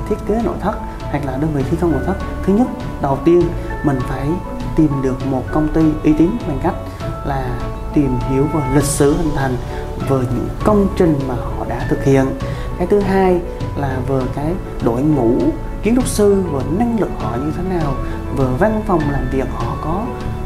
thiết 0.10 0.16
kế 0.28 0.42
nội 0.44 0.56
thất 0.60 0.74
hoặc 1.02 1.26
là 1.26 1.32
đơn 1.32 1.50
vị 1.54 1.64
thi 1.72 1.78
công 1.82 1.92
nội 1.92 2.02
thất 2.06 2.16
thứ 2.44 2.54
nhất 2.54 2.68
đầu 3.02 3.18
tiên 3.26 3.42
mình 3.84 4.00
phải 4.08 4.28
tìm 4.76 4.90
được 5.02 5.28
một 5.32 5.44
công 5.52 5.68
ty 5.68 5.82
uy 6.04 6.14
tín 6.14 6.30
bằng 6.48 6.60
cách 6.64 6.74
là 7.26 7.44
tìm 7.94 8.18
hiểu 8.30 8.48
về 8.54 8.62
lịch 8.76 8.84
sử 8.84 9.18
hình 9.18 9.32
thành 9.36 9.56
về 10.10 10.18
những 10.18 10.50
công 10.64 10.88
trình 10.98 11.20
mà 11.28 11.36
họ 11.36 11.66
đã 11.70 11.86
thực 11.90 12.04
hiện. 12.04 12.26
Cái 12.78 12.88
thứ 12.88 13.00
hai 13.00 13.40
là 13.78 13.98
về 14.08 14.20
cái 14.36 14.54
đội 14.84 15.02
ngũ 15.02 15.34
kiến 15.84 15.96
trúc 15.96 16.08
sư 16.08 16.44
và 16.52 16.62
năng 16.78 17.00
lực 17.00 17.10
họ 17.20 17.36
như 17.36 17.52
thế 17.58 17.64
nào 17.64 17.94
và 18.36 18.46
văn 18.60 18.82
phòng 18.88 19.02
làm 19.12 19.26
việc 19.32 19.48
họ 19.54 19.76
có 19.84 20.04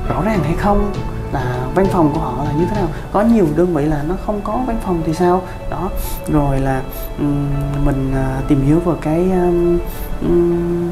rõ 0.10 0.22
ràng 0.26 0.40
hay 0.44 0.56
không 0.56 0.92
là 1.32 1.68
văn 1.76 1.86
phòng 1.92 2.12
của 2.14 2.20
họ 2.20 2.44
là 2.44 2.52
như 2.52 2.66
thế 2.66 2.76
nào. 2.76 2.88
Có 3.12 3.22
nhiều 3.22 3.48
đơn 3.56 3.74
vị 3.74 3.86
là 3.86 4.04
nó 4.08 4.16
không 4.26 4.42
có 4.44 4.60
văn 4.68 4.78
phòng 4.86 5.02
thì 5.06 5.14
sao? 5.14 5.42
Đó 5.70 5.90
rồi 6.28 6.60
là 6.60 6.82
um, 7.20 7.48
mình 7.86 8.14
uh, 8.14 8.48
tìm 8.48 8.62
hiểu 8.62 8.80
về 8.80 8.94
cái 9.02 9.32
um, 9.32 9.80
um, 10.22 10.92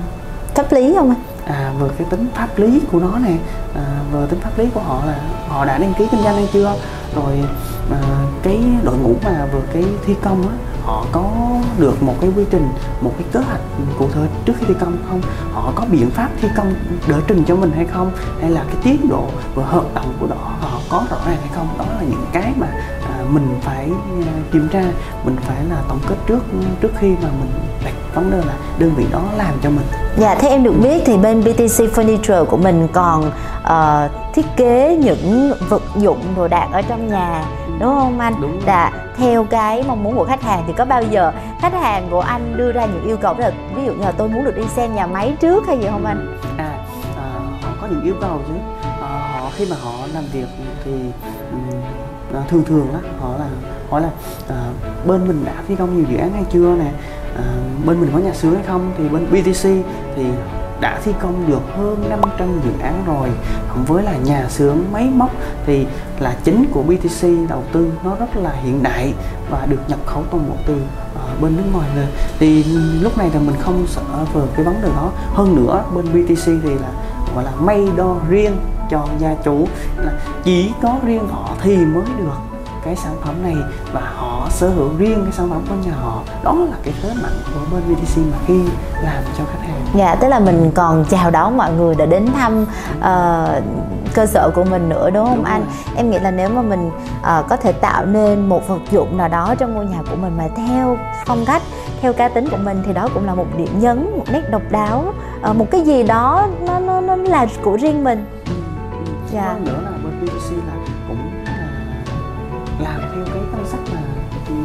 pháp 0.55 0.71
lý 0.71 0.93
không 0.95 1.09
anh? 1.09 1.19
À 1.45 1.73
về 1.79 1.89
cái 1.97 2.07
tính 2.09 2.27
pháp 2.35 2.59
lý 2.59 2.81
của 2.91 2.99
nó 2.99 3.19
nè. 3.19 3.37
À, 3.75 3.85
về 4.13 4.27
tính 4.29 4.39
pháp 4.39 4.59
lý 4.59 4.65
của 4.73 4.79
họ 4.79 5.05
là 5.05 5.19
họ 5.47 5.65
đã 5.65 5.77
đăng 5.77 5.93
ký 5.93 6.07
kinh 6.11 6.21
doanh 6.23 6.35
hay 6.35 6.49
chưa 6.53 6.75
rồi 7.15 7.43
à, 7.91 8.01
cái 8.43 8.59
đội 8.83 8.97
ngũ 8.97 9.15
mà 9.23 9.47
vừa 9.53 9.61
cái 9.73 9.83
thi 10.05 10.15
công 10.21 10.47
á 10.47 10.55
họ 10.83 11.05
có 11.11 11.31
được 11.77 12.03
một 12.03 12.15
cái 12.21 12.31
quy 12.35 12.43
trình 12.49 12.67
một 13.01 13.13
cái 13.17 13.27
kế 13.33 13.39
hoạch 13.39 13.59
cụ 13.97 14.09
thể 14.13 14.21
trước 14.45 14.53
khi 14.59 14.65
thi 14.67 14.73
công 14.79 14.97
không? 15.09 15.21
Họ 15.53 15.71
có 15.75 15.85
biện 15.91 16.09
pháp 16.09 16.29
thi 16.41 16.47
công 16.57 16.73
đỡ 17.07 17.21
trình 17.27 17.43
cho 17.47 17.55
mình 17.55 17.71
hay 17.75 17.85
không? 17.85 18.11
Hay 18.41 18.49
là 18.49 18.63
cái 18.67 18.75
tiến 18.83 19.09
độ 19.09 19.27
và 19.55 19.65
hợp 19.65 19.85
đồng 19.93 20.13
của 20.19 20.27
đó 20.27 20.35
họ 20.59 20.79
có 20.89 21.03
rõ 21.09 21.17
ràng 21.25 21.37
hay 21.39 21.49
không? 21.55 21.67
Đó 21.77 21.85
là 21.97 22.03
những 22.09 22.25
cái 22.33 22.53
mà 22.55 22.67
à, 23.03 23.23
mình 23.29 23.59
phải 23.61 23.91
à, 24.25 24.33
kiểm 24.51 24.67
tra. 24.71 24.83
Mình 25.25 25.35
phải 25.41 25.65
là 25.69 25.81
tổng 25.87 25.99
kết 26.07 26.15
trước 26.27 26.43
trước 26.81 26.91
khi 26.99 27.09
mà 27.09 27.29
mình 27.39 27.51
đặt 27.85 27.93
vấn 28.13 28.31
đề 28.31 28.37
là 28.37 28.53
đơn 28.79 28.91
vị 28.95 29.05
đó 29.11 29.21
làm 29.37 29.53
cho 29.63 29.69
mình. 29.69 29.85
Dạ, 30.17 30.35
theo 30.35 30.51
em 30.51 30.63
được 30.63 30.73
biết 30.83 31.01
thì 31.05 31.17
bên 31.17 31.41
BTC 31.41 31.95
Furniture 31.95 32.45
của 32.45 32.57
mình 32.57 32.87
còn 32.93 33.31
uh, 33.63 34.33
thiết 34.33 34.45
kế 34.55 34.97
những 35.03 35.53
vật 35.69 35.81
dụng 35.95 36.19
đồ 36.37 36.47
đạc 36.47 36.67
ở 36.71 36.81
trong 36.81 37.07
nhà 37.07 37.45
đúng 37.79 37.89
không 37.89 38.19
anh? 38.19 38.33
Đúng 38.41 38.59
là 38.65 38.91
theo 39.17 39.43
cái 39.43 39.83
mong 39.87 40.03
muốn 40.03 40.15
của 40.15 40.25
khách 40.25 40.41
hàng 40.41 40.63
thì 40.67 40.73
có 40.77 40.85
bao 40.85 41.03
giờ 41.03 41.31
khách 41.59 41.73
hàng 41.73 42.07
của 42.11 42.19
anh 42.19 42.57
đưa 42.57 42.71
ra 42.71 42.85
những 42.85 43.07
yêu 43.07 43.17
cầu? 43.17 43.35
Là 43.37 43.51
ví 43.75 43.85
dụ 43.85 43.93
như 43.93 44.03
là 44.03 44.11
tôi 44.11 44.29
muốn 44.29 44.45
được 44.45 44.55
đi 44.55 44.63
xem 44.75 44.95
nhà 44.95 45.07
máy 45.07 45.35
trước 45.39 45.63
hay 45.67 45.79
gì 45.79 45.87
không 45.91 46.05
anh? 46.05 46.37
À, 46.57 46.71
à 47.17 47.29
họ 47.61 47.69
có 47.81 47.87
những 47.87 48.03
yêu 48.03 48.15
cầu 48.21 48.39
chứ. 48.47 48.53
À, 49.01 49.39
họ 49.41 49.49
khi 49.55 49.67
mà 49.69 49.75
họ 49.83 49.91
làm 50.13 50.23
việc 50.33 50.47
thì 50.85 50.91
um, 51.51 52.43
thường 52.49 52.63
thường 52.63 52.87
á 52.93 52.99
họ 53.21 53.29
là 53.39 53.45
hỏi 53.89 54.01
là 54.01 54.09
à, 54.49 54.55
bên 55.05 55.27
mình 55.27 55.45
đã 55.45 55.53
thi 55.67 55.75
công 55.75 55.95
nhiều 55.95 56.05
dự 56.09 56.17
án 56.17 56.33
hay 56.33 56.43
chưa 56.53 56.75
nè 56.75 56.91
bên 57.85 58.01
mình 58.01 58.09
có 58.13 58.19
nhà 58.19 58.33
xưởng 58.33 58.55
hay 58.55 58.63
không, 58.67 58.91
thì 58.97 59.09
bên 59.09 59.25
BTC 59.31 59.69
thì 60.15 60.23
đã 60.83 60.99
thi 61.03 61.11
công 61.21 61.47
được 61.47 61.61
hơn 61.77 62.09
500 62.09 62.47
dự 62.63 62.71
án 62.81 63.03
rồi. 63.05 63.29
Cộng 63.69 63.85
với 63.85 64.03
là 64.03 64.17
nhà 64.17 64.45
xưởng 64.49 64.77
máy 64.91 65.09
móc 65.15 65.31
thì 65.65 65.85
là 66.19 66.35
chính 66.43 66.65
của 66.71 66.83
BTC 66.83 67.27
đầu 67.49 67.63
tư, 67.71 67.91
nó 68.03 68.15
rất 68.15 68.35
là 68.35 68.51
hiện 68.51 68.83
đại 68.83 69.13
và 69.49 69.65
được 69.65 69.79
nhập 69.87 69.99
khẩu 70.05 70.23
toàn 70.31 70.49
bộ 70.49 70.55
từ 70.67 70.81
ờ, 71.15 71.21
bên 71.41 71.57
nước 71.57 71.63
ngoài 71.73 71.89
về. 71.95 72.07
Thì 72.39 72.63
lúc 73.01 73.17
này 73.17 73.29
thì 73.33 73.39
mình 73.39 73.55
không 73.59 73.85
sợ 73.87 74.01
về 74.33 74.41
cái 74.55 74.65
vấn 74.65 74.81
đề 74.81 74.89
đó. 74.89 75.11
Hơn 75.33 75.55
nữa, 75.55 75.83
bên 75.95 76.05
BTC 76.05 76.45
thì 76.45 76.73
là, 76.81 76.91
gọi 77.35 77.43
là 77.43 77.51
may 77.59 77.87
đo 77.95 78.15
riêng 78.29 78.57
cho 78.89 79.07
gia 79.19 79.33
chủ, 79.33 79.67
là 79.97 80.11
chỉ 80.43 80.71
có 80.81 80.95
riêng 81.05 81.27
họ 81.27 81.49
thì 81.61 81.77
mới 81.77 82.03
được 82.17 82.52
cái 82.85 82.95
sản 82.95 83.15
phẩm 83.23 83.43
này 83.43 83.55
và 83.93 84.01
họ 84.15 84.47
sở 84.49 84.69
hữu 84.69 84.89
riêng 84.97 85.21
cái 85.23 85.31
sản 85.31 85.49
phẩm 85.49 85.61
của 85.69 85.75
nhà 85.85 85.95
họ. 86.01 86.21
Đó 86.43 86.53
là 86.53 86.77
cái 86.83 86.93
thế 87.01 87.09
mạnh 87.23 87.39
của 87.53 87.59
bên 87.71 87.95
VTC 87.95 88.17
mà 88.17 88.37
khi 88.47 88.59
làm 89.03 89.23
cho 89.37 89.43
khách 89.45 89.67
hàng. 89.67 89.85
Dạ 89.95 90.15
tức 90.15 90.27
là 90.27 90.39
mình 90.39 90.71
còn 90.75 91.05
chào 91.09 91.31
đón 91.31 91.57
mọi 91.57 91.73
người 91.73 91.95
đã 91.95 92.05
đến 92.05 92.27
thăm 92.33 92.65
uh, 92.97 93.63
cơ 94.13 94.25
sở 94.25 94.51
của 94.55 94.63
mình 94.63 94.89
nữa 94.89 95.09
đúng 95.09 95.25
không 95.25 95.35
đúng 95.35 95.45
anh? 95.45 95.61
rồi. 95.61 95.95
em 95.95 96.11
nghĩ 96.11 96.19
là 96.19 96.31
nếu 96.31 96.49
mà 96.49 96.61
mình 96.61 96.87
uh, 96.87 97.49
có 97.49 97.57
thể 97.57 97.71
tạo 97.71 98.05
nên 98.05 98.49
một 98.49 98.67
vật 98.67 98.81
dụng 98.91 99.17
nào 99.17 99.27
đó 99.27 99.55
trong 99.59 99.73
ngôi 99.73 99.85
nhà 99.85 99.99
của 100.09 100.15
mình 100.15 100.37
mà 100.37 100.47
theo 100.55 100.97
phong 101.25 101.45
cách 101.45 101.61
theo 102.01 102.13
cá 102.13 102.29
tính 102.29 102.49
của 102.49 102.57
mình 102.57 102.83
thì 102.85 102.93
đó 102.93 103.09
cũng 103.13 103.25
là 103.25 103.35
một 103.35 103.47
điểm 103.57 103.79
nhấn 103.79 104.17
một 104.17 104.25
nét 104.31 104.41
độc 104.51 104.61
đáo. 104.69 105.13
Uh, 105.49 105.55
một 105.55 105.71
cái 105.71 105.81
gì 105.81 106.03
đó 106.03 106.47
nó 106.67 106.79
nó 106.79 107.01
nó 107.01 107.15
là 107.15 107.47
của 107.63 107.77
riêng 107.77 108.03
mình. 108.03 108.25
Ừ, 108.45 108.53
ừ. 108.91 109.11
dạ. 109.31 109.55
Nữa 109.65 109.79
là 109.83 109.91
bên 110.03 110.19
VTC 110.19 110.51
là 110.51 110.82
làm 112.83 113.01
theo 113.01 113.25
cái 113.25 113.43
ngân 113.51 113.65
sách 113.71 113.79
mà 113.93 113.99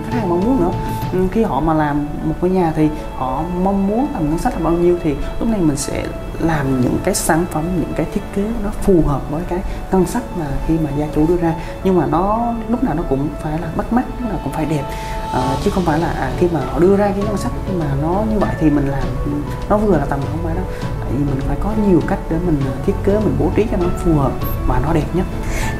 khách 0.05 0.19
hàng 0.19 0.29
mong 0.29 0.41
muốn 0.45 0.61
nữa. 0.61 0.71
Ừ, 1.13 1.19
khi 1.33 1.43
họ 1.43 1.61
mà 1.61 1.75
làm 1.75 2.07
một 2.25 2.35
cái 2.41 2.51
nhà 2.51 2.73
thì 2.77 2.89
họ 3.17 3.43
mong 3.63 3.89
muốn 3.89 4.07
làm 4.13 4.31
ngân 4.31 4.39
sách 4.39 4.53
là 4.55 4.61
bao 4.65 4.73
nhiêu 4.73 4.97
thì 5.03 5.15
lúc 5.41 5.49
này 5.49 5.61
mình 5.61 5.77
sẽ 5.77 6.05
làm 6.39 6.81
những 6.81 6.99
cái 7.05 7.15
sản 7.15 7.45
phẩm 7.51 7.65
những 7.77 7.93
cái 7.97 8.07
thiết 8.15 8.21
kế 8.35 8.43
nó 8.65 8.71
phù 8.83 9.03
hợp 9.07 9.31
với 9.31 9.43
cái 9.49 9.59
ngân 9.93 10.07
sách 10.07 10.23
mà 10.39 10.47
khi 10.67 10.75
mà 10.85 10.91
gia 10.99 11.07
chủ 11.15 11.27
đưa 11.29 11.37
ra. 11.37 11.55
Nhưng 11.85 11.99
mà 11.99 12.07
nó 12.07 12.55
lúc 12.69 12.85
nào 12.85 12.95
nó 12.95 13.03
cũng 13.09 13.29
phải 13.43 13.59
là 13.59 13.69
bắt 13.77 13.93
mắt 13.93 14.05
lúc 14.21 14.31
nào 14.31 14.39
cũng 14.45 14.53
phải 14.53 14.65
đẹp. 14.65 14.83
À, 15.35 15.57
chứ 15.65 15.71
không 15.71 15.85
phải 15.85 15.99
là 15.99 16.09
à, 16.09 16.31
khi 16.39 16.49
mà 16.53 16.61
họ 16.73 16.79
đưa 16.79 16.97
ra 16.97 17.07
cái 17.07 17.25
ngân 17.27 17.37
sách 17.37 17.53
mà 17.79 17.87
nó 18.03 18.23
như 18.31 18.39
vậy 18.39 18.55
thì 18.61 18.71
mình 18.71 18.87
làm 18.87 19.03
nó 19.69 19.77
vừa 19.77 19.99
là 19.99 20.05
tầm 20.05 20.21
không 20.21 20.41
phải 20.45 20.55
đâu. 20.55 20.65
Tại 21.01 21.09
vì 21.13 21.19
mình 21.19 21.41
phải 21.47 21.57
có 21.61 21.71
nhiều 21.89 22.01
cách 22.07 22.19
để 22.31 22.37
mình 22.47 22.61
à, 22.67 22.75
thiết 22.87 22.95
kế 23.05 23.13
mình 23.13 23.37
bố 23.39 23.51
trí 23.57 23.67
cho 23.71 23.77
nó 23.77 23.87
phù 24.05 24.15
hợp 24.15 24.33
và 24.67 24.81
nó 24.87 24.93
đẹp 24.93 25.07
nhất. 25.15 25.27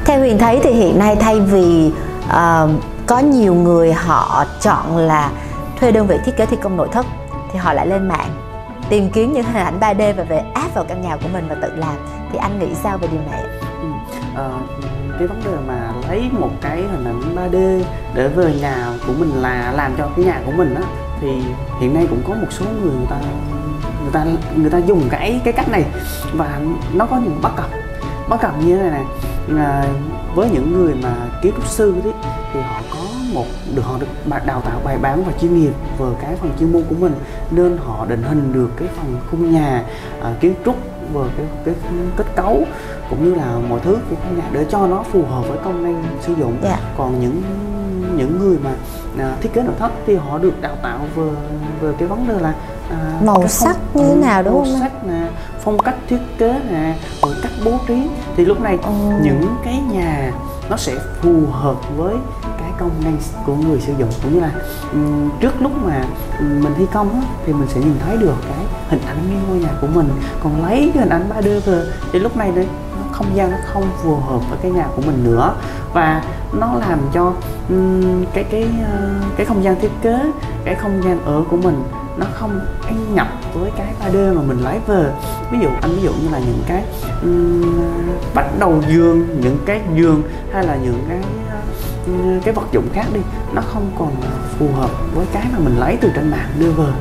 Theo 0.05 0.19
huyền 0.19 0.37
thấy 0.37 0.59
thì 0.63 0.71
hiện 0.71 0.99
nay 0.99 1.15
thay 1.15 1.39
vì 1.39 1.91
uh, 2.29 2.83
có 3.07 3.19
nhiều 3.19 3.53
người 3.53 3.93
họ 3.93 4.45
chọn 4.61 4.97
là 4.97 5.31
thuê 5.79 5.91
đơn 5.91 6.07
vị 6.07 6.17
thiết 6.25 6.37
kế 6.37 6.45
thi 6.45 6.57
công 6.61 6.77
nội 6.77 6.87
thất 6.91 7.05
thì 7.51 7.59
họ 7.59 7.73
lại 7.73 7.87
lên 7.87 8.07
mạng 8.07 8.29
tìm 8.89 9.09
kiếm 9.09 9.33
những 9.33 9.43
hình 9.43 9.63
ảnh 9.63 9.79
3D 9.79 10.13
và 10.13 10.23
về 10.23 10.43
áp 10.53 10.73
vào 10.73 10.85
căn 10.85 11.01
nhà 11.01 11.17
của 11.17 11.29
mình 11.33 11.45
và 11.49 11.55
tự 11.55 11.71
làm 11.75 11.95
thì 12.31 12.37
anh 12.37 12.59
nghĩ 12.59 12.75
sao 12.75 12.97
về 12.97 13.07
điều 13.11 13.21
này? 13.31 13.43
Ừ. 13.81 13.87
À, 14.35 14.49
cái 15.19 15.27
vấn 15.27 15.41
đề 15.45 15.51
mà 15.67 15.93
lấy 16.09 16.29
một 16.39 16.49
cái 16.61 16.77
hình 16.77 17.05
ảnh 17.05 17.35
3D 17.35 17.83
để 18.13 18.27
về 18.27 18.55
nhà 18.61 18.85
của 19.07 19.13
mình 19.19 19.31
là 19.35 19.73
làm 19.75 19.91
cho 19.97 20.09
cái 20.15 20.25
nhà 20.25 20.41
của 20.45 20.51
mình 20.51 20.75
á 20.75 20.81
thì 21.21 21.27
hiện 21.79 21.93
nay 21.93 22.07
cũng 22.09 22.21
có 22.27 22.33
một 22.33 22.47
số 22.49 22.65
người 22.81 22.91
người 22.91 23.07
ta 23.09 23.17
người 24.01 24.11
ta 24.13 24.25
người 24.55 24.69
ta 24.69 24.77
dùng 24.77 25.01
cái 25.09 25.41
cái 25.43 25.53
cách 25.53 25.69
này 25.69 25.85
và 26.33 26.59
nó 26.93 27.05
có 27.05 27.17
những 27.17 27.39
bất 27.41 27.55
cập 27.55 27.69
bất 28.29 28.41
cập 28.41 28.51
như 28.63 28.77
thế 28.77 28.89
này 28.89 29.03
nè 29.47 29.63
à, 29.63 29.85
với 30.35 30.49
những 30.49 30.73
người 30.73 30.95
mà 31.03 31.13
kiến 31.41 31.53
trúc 31.55 31.67
sư 31.67 31.93
ấy, 32.03 32.13
thì 32.53 32.59
họ 32.61 32.81
có 32.93 32.99
một 33.33 33.45
được 33.75 33.81
họ 33.81 33.97
được 33.99 34.07
đào 34.45 34.61
tạo 34.61 34.81
bài 34.83 34.97
bản 34.97 35.23
và 35.23 35.33
chuyên 35.41 35.59
nghiệp 35.59 35.73
về 35.97 36.07
cái 36.21 36.35
phần 36.35 36.51
chuyên 36.59 36.71
môn 36.71 36.83
của 36.89 36.95
mình 36.99 37.13
nên 37.51 37.77
họ 37.77 38.05
định 38.05 38.23
hình 38.23 38.53
được 38.53 38.69
cái 38.77 38.87
phần 38.97 39.19
khung 39.31 39.51
nhà 39.51 39.83
à, 40.21 40.33
kiến 40.39 40.53
trúc 40.65 40.75
về 41.13 41.21
cái, 41.37 41.45
cái 41.65 41.75
kết 42.17 42.25
cấu 42.35 42.63
cũng 43.09 43.25
như 43.25 43.35
là 43.35 43.59
mọi 43.69 43.79
thứ 43.79 43.97
của 44.09 44.15
căn 44.23 44.37
nhà 44.37 44.43
để 44.51 44.65
cho 44.69 44.87
nó 44.87 45.03
phù 45.03 45.25
hợp 45.25 45.41
với 45.47 45.57
công 45.63 45.83
năng 45.83 46.03
sử 46.21 46.33
dụng 46.33 46.57
yeah. 46.63 46.79
Dạ. 46.79 46.89
còn 46.97 47.19
những 47.19 47.41
những 48.17 48.39
người 48.39 48.57
mà 48.63 48.71
à, 49.19 49.35
thiết 49.41 49.53
kế 49.53 49.61
nội 49.61 49.73
thất 49.79 49.91
thì 50.05 50.15
họ 50.15 50.37
được 50.37 50.61
đào 50.61 50.75
tạo 50.83 50.99
về 51.15 51.29
về 51.81 51.93
cái 51.99 52.07
vấn 52.07 52.27
đề 52.27 52.39
là 52.39 52.53
à, 52.89 53.19
màu 53.25 53.47
sắc 53.47 53.77
như 53.93 54.03
thế 54.03 54.15
nào 54.15 54.43
đúng 54.43 54.53
màu 54.53 54.63
không? 54.63 54.79
Màu 54.79 54.81
sắc 54.81 55.05
nè, 55.05 55.27
phong 55.63 55.79
cách 55.79 55.95
thiết 56.09 56.19
kế 56.37 56.59
nè, 56.71 56.95
rồi 57.21 57.33
cách 57.43 57.51
bố 57.65 57.71
trí 57.87 58.09
thì 58.35 58.45
lúc 58.45 58.61
này 58.61 58.77
ừ. 58.83 58.91
những 59.23 59.55
cái 59.63 59.81
nhà 59.91 60.31
nó 60.69 60.77
sẽ 60.77 60.95
phù 61.21 61.45
hợp 61.51 61.75
với 61.97 62.15
cái 62.59 62.71
công 62.79 62.91
năng 63.03 63.17
của 63.45 63.55
người 63.55 63.81
sử 63.81 63.93
dụng. 63.97 64.09
Cũng 64.23 64.33
như 64.33 64.39
là 64.39 64.51
um, 64.93 65.29
trước 65.39 65.61
lúc 65.61 65.71
mà 65.85 66.03
mình 66.39 66.73
thi 66.77 66.85
công 66.93 67.13
á, 67.13 67.21
thì 67.45 67.53
mình 67.53 67.67
sẽ 67.67 67.79
nhìn 67.79 67.95
thấy 68.05 68.17
được 68.17 68.35
cái 68.47 68.65
hình 68.89 69.01
ảnh 69.07 69.17
cái 69.29 69.37
ngôi 69.47 69.59
nhà 69.59 69.69
của 69.81 69.87
mình. 69.87 70.09
Còn 70.43 70.65
lấy 70.65 70.91
cái 70.93 71.03
hình 71.03 71.09
ảnh 71.09 71.29
3D 71.29 71.59
về 71.59 71.85
thì 72.11 72.19
lúc 72.19 72.37
này 72.37 72.51
đấy 72.51 72.67
không 73.11 73.35
gian 73.35 73.51
nó 73.51 73.57
không 73.73 73.83
phù 74.03 74.15
hợp 74.15 74.49
với 74.49 74.59
cái 74.61 74.71
nhà 74.71 74.85
của 74.95 75.01
mình 75.01 75.23
nữa. 75.23 75.53
Và 75.93 76.23
nó 76.53 76.75
làm 76.75 76.99
cho 77.13 77.33
um, 77.69 78.25
cái 78.33 78.43
cái 78.43 78.63
uh, 78.63 79.37
cái 79.37 79.45
không 79.45 79.63
gian 79.63 79.79
thiết 79.81 79.91
kế 80.01 80.31
cái 80.65 80.75
không 80.75 81.03
gian 81.03 81.25
ở 81.25 81.43
của 81.49 81.57
mình 81.57 81.83
nó 82.19 82.25
không 82.33 82.59
ăn 82.85 83.15
nhập 83.15 83.27
với 83.53 83.71
cái 83.77 83.93
3D 84.01 84.35
mà 84.35 84.41
mình 84.41 84.59
lấy 84.63 84.79
về. 84.87 85.11
Ví 85.51 85.59
dụ 85.61 85.69
anh 85.81 85.95
ví 85.95 86.01
dụ 86.01 86.11
như 86.13 86.29
là 86.31 86.39
những 86.39 86.63
cái 86.67 86.83
um, 87.21 87.79
bắt 88.33 88.45
đầu 88.59 88.81
giường 88.89 89.41
những 89.41 89.57
cái 89.65 89.81
giường 89.95 90.23
hay 90.53 90.63
là 90.63 90.75
những 90.75 91.05
cái 91.09 91.19
uh, 91.19 92.43
cái 92.45 92.53
vật 92.53 92.67
dụng 92.71 92.87
khác 92.93 93.05
đi 93.13 93.19
nó 93.53 93.61
không 93.61 93.91
còn 93.99 94.11
phù 94.59 94.67
hợp 94.73 94.89
với 95.15 95.25
cái 95.33 95.45
mà 95.51 95.59
mình 95.59 95.79
lấy 95.79 95.97
từ 96.01 96.11
trên 96.15 96.31
mạng 96.31 96.49
đưa 96.59 96.71
về 96.71 96.91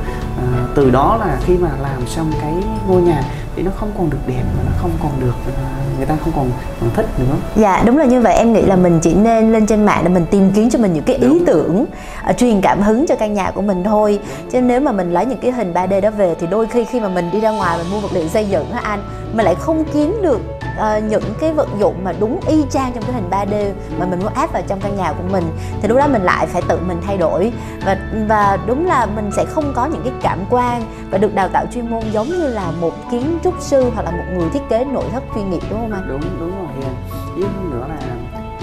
từ 0.79 0.91
đó 0.91 1.17
là 1.21 1.39
khi 1.45 1.57
mà 1.57 1.69
làm 1.83 2.07
xong 2.07 2.33
cái 2.41 2.55
ngôi 2.89 3.03
nhà 3.03 3.23
thì 3.57 3.63
nó 3.63 3.71
không 3.77 3.91
còn 3.99 4.11
được 4.11 4.19
đẹp 4.27 4.43
và 4.57 4.63
nó 4.67 4.73
không 4.83 4.91
còn 5.03 5.13
được 5.21 5.35
à, 5.57 5.69
người 5.97 6.07
ta 6.07 6.17
không 6.25 6.33
còn, 6.37 6.51
còn 6.81 6.91
thích 6.95 7.07
nữa. 7.19 7.37
Dạ 7.57 7.83
đúng 7.87 7.99
là 7.99 8.05
như 8.05 8.21
vậy. 8.21 8.35
Em 8.35 8.53
nghĩ 8.53 8.63
là 8.63 8.77
mình 8.77 8.99
chỉ 9.03 9.15
nên 9.15 9.53
lên 9.53 9.67
trên 9.67 9.87
mạng 9.87 10.01
để 10.05 10.11
mình 10.11 10.27
tìm 10.31 10.51
kiếm 10.55 10.71
cho 10.71 10.79
mình 10.79 10.93
những 10.93 11.05
cái 11.05 11.17
ý 11.17 11.29
đúng. 11.29 11.45
tưởng 11.45 11.87
uh, 12.31 12.37
truyền 12.37 12.61
cảm 12.61 12.83
hứng 12.83 13.07
cho 13.07 13.17
căn 13.17 13.35
nhà 13.35 13.51
của 13.51 13.63
mình 13.63 13.85
thôi. 13.85 14.21
Chứ 14.51 14.61
nếu 14.61 14.81
mà 14.81 14.93
mình 14.93 15.13
lấy 15.13 15.27
những 15.27 15.39
cái 15.39 15.53
hình 15.53 15.73
3D 15.73 16.01
đó 16.01 16.11
về 16.11 16.35
thì 16.41 16.47
đôi 16.47 16.67
khi 16.67 16.85
khi 16.85 17.01
mà 17.01 17.09
mình 17.09 17.31
đi 17.33 17.41
ra 17.41 17.51
ngoài 17.51 17.79
mình 17.79 17.93
mua 17.93 18.01
vật 18.01 18.13
liệu 18.13 18.29
xây 18.29 18.49
dựng 18.49 18.71
á 18.71 18.81
anh 18.85 19.01
mình 19.33 19.45
lại 19.45 19.55
không 19.55 19.85
kiếm 19.93 20.19
được 20.23 20.41
uh, 20.79 21.05
những 21.11 21.35
cái 21.41 21.53
vật 21.53 21.69
dụng 21.79 22.05
mà 22.05 22.13
đúng 22.21 22.41
y 22.49 22.65
chang 22.71 22.93
trong 22.93 23.03
cái 23.03 23.13
hình 23.13 23.31
3D 23.31 23.73
mà 23.99 24.07
mình 24.07 24.21
muốn 24.21 24.35
áp 24.35 24.53
vào 24.53 24.63
trong 24.69 24.81
căn 24.81 24.97
nhà 24.97 25.13
của 25.13 25.29
mình 25.33 25.45
thì 25.83 25.89
lúc 25.89 25.99
đó 25.99 26.09
mình 26.09 26.23
lại 26.23 26.47
phải 26.47 26.63
tự 26.69 26.79
mình 26.89 27.01
thay 27.07 27.19
đổi 27.19 27.53
và 27.87 27.99
và 28.29 28.59
đúng 28.67 28.87
là 28.87 29.07
mình 29.07 29.31
sẽ 29.37 29.45
không 29.45 29.73
có 29.77 29.87
những 29.87 30.03
cái 30.05 30.13
cảm 30.23 30.39
quan 30.51 30.83
và 31.11 31.19
được 31.19 31.35
đào 31.35 31.49
tạo 31.49 31.67
chuyên 31.75 31.91
môn 31.91 32.03
giống 32.13 32.27
như 32.27 32.47
là 32.47 32.71
một 32.81 33.11
kiến 33.11 33.39
trúc 33.45 33.55
sư 33.61 33.91
hoặc 33.95 34.03
là 34.03 34.11
một 34.11 34.25
người 34.37 34.49
thiết 34.53 34.63
kế 34.69 34.85
nội 34.85 35.05
thất 35.13 35.23
chuyên 35.35 35.51
nghiệp 35.51 35.63
đúng 35.71 35.81
không 35.81 35.93
anh? 35.93 36.09
Đúng 36.09 36.21
đúng 36.41 36.59
rồi 36.59 36.69
Hiền. 36.79 36.95
Với 37.35 37.45
hơn 37.57 37.71
nữa 37.71 37.87
là 37.89 37.97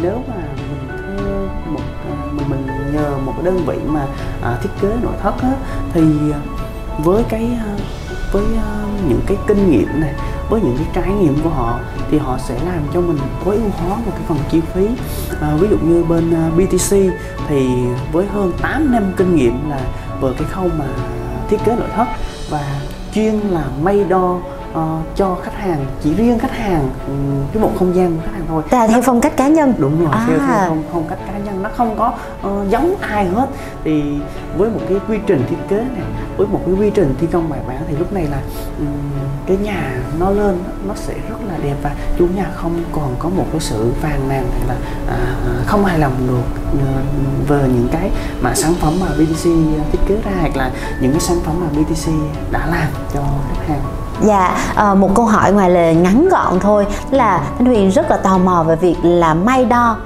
nếu 0.01 0.21
mà 0.27 0.35
mình 0.57 0.87
thuê 1.17 1.71
một 1.71 1.81
à, 2.09 2.15
mình 2.31 2.49
mình 2.49 2.93
nhờ 2.93 3.17
một 3.25 3.33
cái 3.35 3.45
đơn 3.45 3.57
vị 3.65 3.77
mà 3.87 4.05
à, 4.41 4.57
thiết 4.63 4.69
kế 4.81 4.87
nội 5.03 5.13
thất 5.21 5.41
á, 5.41 5.53
thì 5.93 6.01
với 6.97 7.23
cái 7.29 7.49
à, 7.59 7.75
với 8.31 8.45
à, 8.57 8.85
những 9.07 9.21
cái 9.27 9.37
kinh 9.47 9.71
nghiệm 9.71 10.01
này 10.01 10.13
với 10.49 10.61
những 10.61 10.77
cái 10.77 10.87
trải 10.93 11.13
nghiệm 11.13 11.35
của 11.43 11.49
họ 11.49 11.79
thì 12.11 12.17
họ 12.17 12.37
sẽ 12.37 12.55
làm 12.65 12.81
cho 12.93 13.01
mình 13.01 13.17
tối 13.45 13.55
ưu 13.55 13.69
hóa 13.69 13.97
một 13.97 14.11
cái 14.11 14.21
phần 14.27 14.37
chi 14.51 14.61
phí. 14.73 14.87
À, 15.41 15.55
ví 15.59 15.67
dụ 15.67 15.77
như 15.77 16.03
bên 16.03 16.33
à, 16.33 16.49
BTC 16.55 16.97
thì 17.47 17.67
với 18.11 18.25
hơn 18.25 18.51
8 18.61 18.91
năm 18.91 19.03
kinh 19.17 19.35
nghiệm 19.35 19.69
là 19.69 19.79
về 20.21 20.29
cái 20.37 20.47
khâu 20.51 20.69
mà 20.77 20.85
thiết 21.49 21.57
kế 21.65 21.75
nội 21.75 21.89
thất 21.95 22.07
và 22.49 22.81
chuyên 23.13 23.39
là 23.39 23.63
may 23.83 24.03
đo 24.03 24.39
uh, 24.75 25.15
cho 25.15 25.37
khách 25.43 25.55
hàng 25.55 25.85
chỉ 26.03 26.13
riêng 26.13 26.39
khách 26.39 26.51
hàng 26.51 26.89
cái 27.53 27.63
một 27.63 27.71
không 27.79 27.95
gian 27.95 28.15
của 28.15 28.21
khách 28.25 28.31
hàng 28.33 28.45
thôi. 28.47 28.63
Là 28.71 28.87
theo 28.87 29.01
phong 29.01 29.21
cách 29.21 29.37
cá 29.37 29.47
nhân. 29.47 29.73
Đúng 29.77 30.05
rồi 30.05 30.13
à. 30.13 30.25
theo, 30.27 30.37
theo 30.37 30.65
phong, 30.67 30.83
phong 30.91 31.07
cách 31.07 31.19
cá 31.27 31.37
nhân. 31.37 31.63
Nó 31.63 31.69
không 31.75 31.95
có 31.97 32.13
uh, 32.47 32.69
giống 32.69 32.95
ai 33.01 33.25
hết. 33.25 33.49
Thì 33.83 34.03
với 34.57 34.69
một 34.69 34.79
cái 34.89 34.97
quy 35.07 35.17
trình 35.27 35.43
thiết 35.49 35.57
kế 35.67 35.77
này 35.77 36.05
với 36.37 36.47
một 36.47 36.61
cái 36.65 36.75
quy 36.75 36.89
trình 36.89 37.15
thi 37.19 37.27
công 37.31 37.49
bài 37.49 37.59
bản 37.67 37.83
thì 37.87 37.97
lúc 37.97 38.13
này 38.13 38.27
là 38.31 38.41
um, 38.79 38.87
cái 39.45 39.57
nhà 39.57 39.97
nó 40.19 40.29
lên 40.29 40.59
nó 40.87 40.93
sẽ 40.95 41.13
rất 41.29 41.37
là 41.47 41.57
đẹp 41.63 41.75
và 41.83 41.95
chủ 42.17 42.27
nhà 42.35 42.45
không 42.55 42.83
còn 42.91 43.15
có 43.19 43.29
một 43.29 43.45
cái 43.51 43.61
sự 43.61 43.91
phàn 44.01 44.29
nàn 44.29 44.47
hay 44.51 44.67
là 44.67 44.75
à, 45.07 45.17
không 45.65 45.85
hài 45.85 45.99
lòng 45.99 46.13
được 46.27 46.61
ờ, 46.79 47.01
về 47.47 47.67
những 47.67 47.87
cái 47.91 48.11
mà 48.41 48.55
sản 48.55 48.73
phẩm 48.73 48.93
mà 48.99 49.07
BTC 49.07 49.43
thiết 49.91 49.99
kế 50.07 50.21
ra 50.25 50.31
hoặc 50.39 50.55
là 50.55 50.71
những 51.01 51.11
cái 51.11 51.21
sản 51.21 51.37
phẩm 51.43 51.55
mà 51.59 51.67
BTC 51.67 52.11
đã 52.51 52.65
làm 52.65 52.87
cho 53.13 53.23
khách 53.47 53.67
hàng 53.67 54.04
Dạ, 54.21 54.57
ờ, 54.75 54.95
một 54.95 55.09
câu 55.15 55.25
hỏi 55.25 55.51
ngoài 55.51 55.69
lời 55.69 55.95
ngắn 55.95 56.29
gọn 56.29 56.59
thôi. 56.59 56.87
Là 57.11 57.41
Thanh 57.57 57.65
Huyền 57.65 57.89
rất 57.89 58.11
là 58.11 58.17
tò 58.17 58.37
mò 58.37 58.63
về 58.67 58.75
việc 58.75 58.95
là 59.03 59.33
may 59.33 59.65
đo 59.65 59.97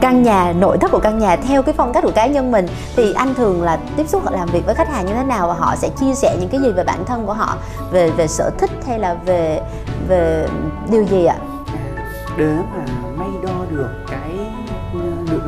căn 0.00 0.22
nhà 0.22 0.52
nội 0.52 0.78
thất 0.78 0.90
của 0.90 0.98
căn 0.98 1.18
nhà 1.18 1.36
theo 1.36 1.62
cái 1.62 1.74
phong 1.78 1.92
cách 1.92 2.04
của 2.04 2.12
cá 2.14 2.26
nhân 2.26 2.50
mình 2.50 2.66
thì 2.96 3.12
anh 3.12 3.34
thường 3.34 3.62
là 3.62 3.78
tiếp 3.96 4.08
xúc 4.08 4.22
hoặc 4.24 4.34
làm 4.34 4.48
việc 4.48 4.66
với 4.66 4.74
khách 4.74 4.88
hàng 4.88 5.06
như 5.06 5.14
thế 5.14 5.24
nào 5.24 5.48
và 5.48 5.54
họ 5.54 5.76
sẽ 5.76 5.88
chia 6.00 6.14
sẻ 6.14 6.36
những 6.40 6.48
cái 6.48 6.60
gì 6.60 6.72
về 6.72 6.84
bản 6.84 7.04
thân 7.04 7.26
của 7.26 7.32
họ? 7.32 7.56
Về 7.90 8.10
về 8.10 8.26
sở 8.26 8.50
thích 8.58 8.70
hay 8.86 8.98
là 8.98 9.14
về 9.26 9.60
về 10.08 10.46
điều 10.90 11.04
gì 11.04 11.24
ạ? 11.24 11.36
Để 12.36 12.56
mà 12.76 13.07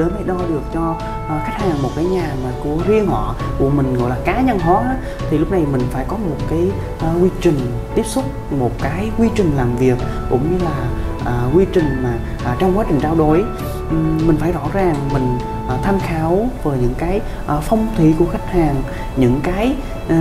đến 0.01 0.09
để 0.19 0.25
đo 0.27 0.35
được 0.49 0.63
cho 0.75 0.91
uh, 0.91 1.43
khách 1.45 1.59
hàng 1.59 1.83
một 1.83 1.91
cái 1.97 2.05
nhà 2.05 2.35
mà 2.45 2.51
của 2.63 2.77
riêng 2.87 3.07
họ 3.07 3.35
của 3.59 3.71
mình 3.71 3.95
gọi 3.95 4.11
là 4.11 4.17
cá 4.25 4.41
nhân 4.41 4.59
hóa 4.59 4.97
thì 5.31 5.39
lúc 5.39 5.51
này 5.51 5.65
mình 5.73 5.83
phải 5.91 6.05
có 6.09 6.17
một 6.17 6.37
cái 6.51 6.71
uh, 6.97 7.23
quy 7.23 7.29
trình 7.41 7.59
tiếp 7.95 8.07
xúc 8.07 8.25
một 8.51 8.71
cái 8.83 9.11
quy 9.19 9.29
trình 9.35 9.53
làm 9.57 9.77
việc 9.77 9.99
cũng 10.31 10.53
như 10.53 10.65
là 10.65 10.89
uh, 11.21 11.57
quy 11.57 11.65
trình 11.73 12.03
mà 12.03 12.15
uh, 12.53 12.59
trong 12.59 12.79
quá 12.79 12.85
trình 12.89 13.01
trao 13.01 13.15
đổi. 13.15 13.45
Um, 13.91 14.27
mình 14.27 14.37
phải 14.37 14.53
rõ 14.53 14.63
ràng 14.73 14.97
mình 15.13 15.39
uh, 15.67 15.83
tham 15.83 16.01
khảo 16.01 16.49
về 16.65 16.77
những 16.81 16.95
cái 16.99 17.21
uh, 17.57 17.63
phong 17.63 17.89
thủy 17.97 18.15
của 18.19 18.27
khách 18.33 18.53
hàng 18.53 18.83
những 19.17 19.41
cái 19.43 19.77
uh, 20.07 20.15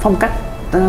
phong 0.00 0.16
cách 0.16 0.32
uh, 0.76 0.82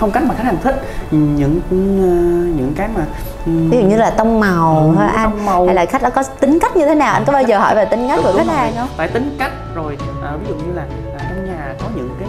phong 0.00 0.10
cách 0.10 0.22
mà 0.22 0.34
khách 0.34 0.44
hàng 0.44 0.56
thích 0.62 0.82
những 1.10 1.56
uh, 1.56 2.58
những 2.58 2.72
cái 2.76 2.88
mà 2.96 3.06
ví 3.46 3.78
dụ 3.78 3.86
như 3.88 3.96
là 3.96 4.10
tông 4.10 4.40
màu 4.40 4.94
ừ, 4.96 4.98
hay 4.98 5.08
anh 5.14 5.46
màu. 5.46 5.66
hay 5.66 5.74
là 5.74 5.86
khách 5.86 6.02
đã 6.02 6.10
có 6.10 6.22
tính 6.22 6.58
cách 6.58 6.76
như 6.76 6.86
thế 6.86 6.94
nào 6.94 7.12
anh 7.12 7.24
có 7.24 7.32
bao 7.32 7.42
giờ 7.42 7.58
hỏi 7.58 7.74
về 7.74 7.84
tính 7.84 8.08
cách 8.08 8.20
của 8.22 8.32
khách 8.36 8.46
hàng 8.46 8.72
không 8.76 8.88
phải 8.96 9.08
tính 9.08 9.36
cách 9.38 9.52
rồi 9.74 9.98
à, 10.22 10.36
ví 10.36 10.46
dụ 10.48 10.54
như 10.54 10.72
là 10.74 10.86
à, 11.18 11.24
trong 11.30 11.46
nhà 11.46 11.74
có 11.80 11.86
những 11.94 12.08
cái 12.20 12.28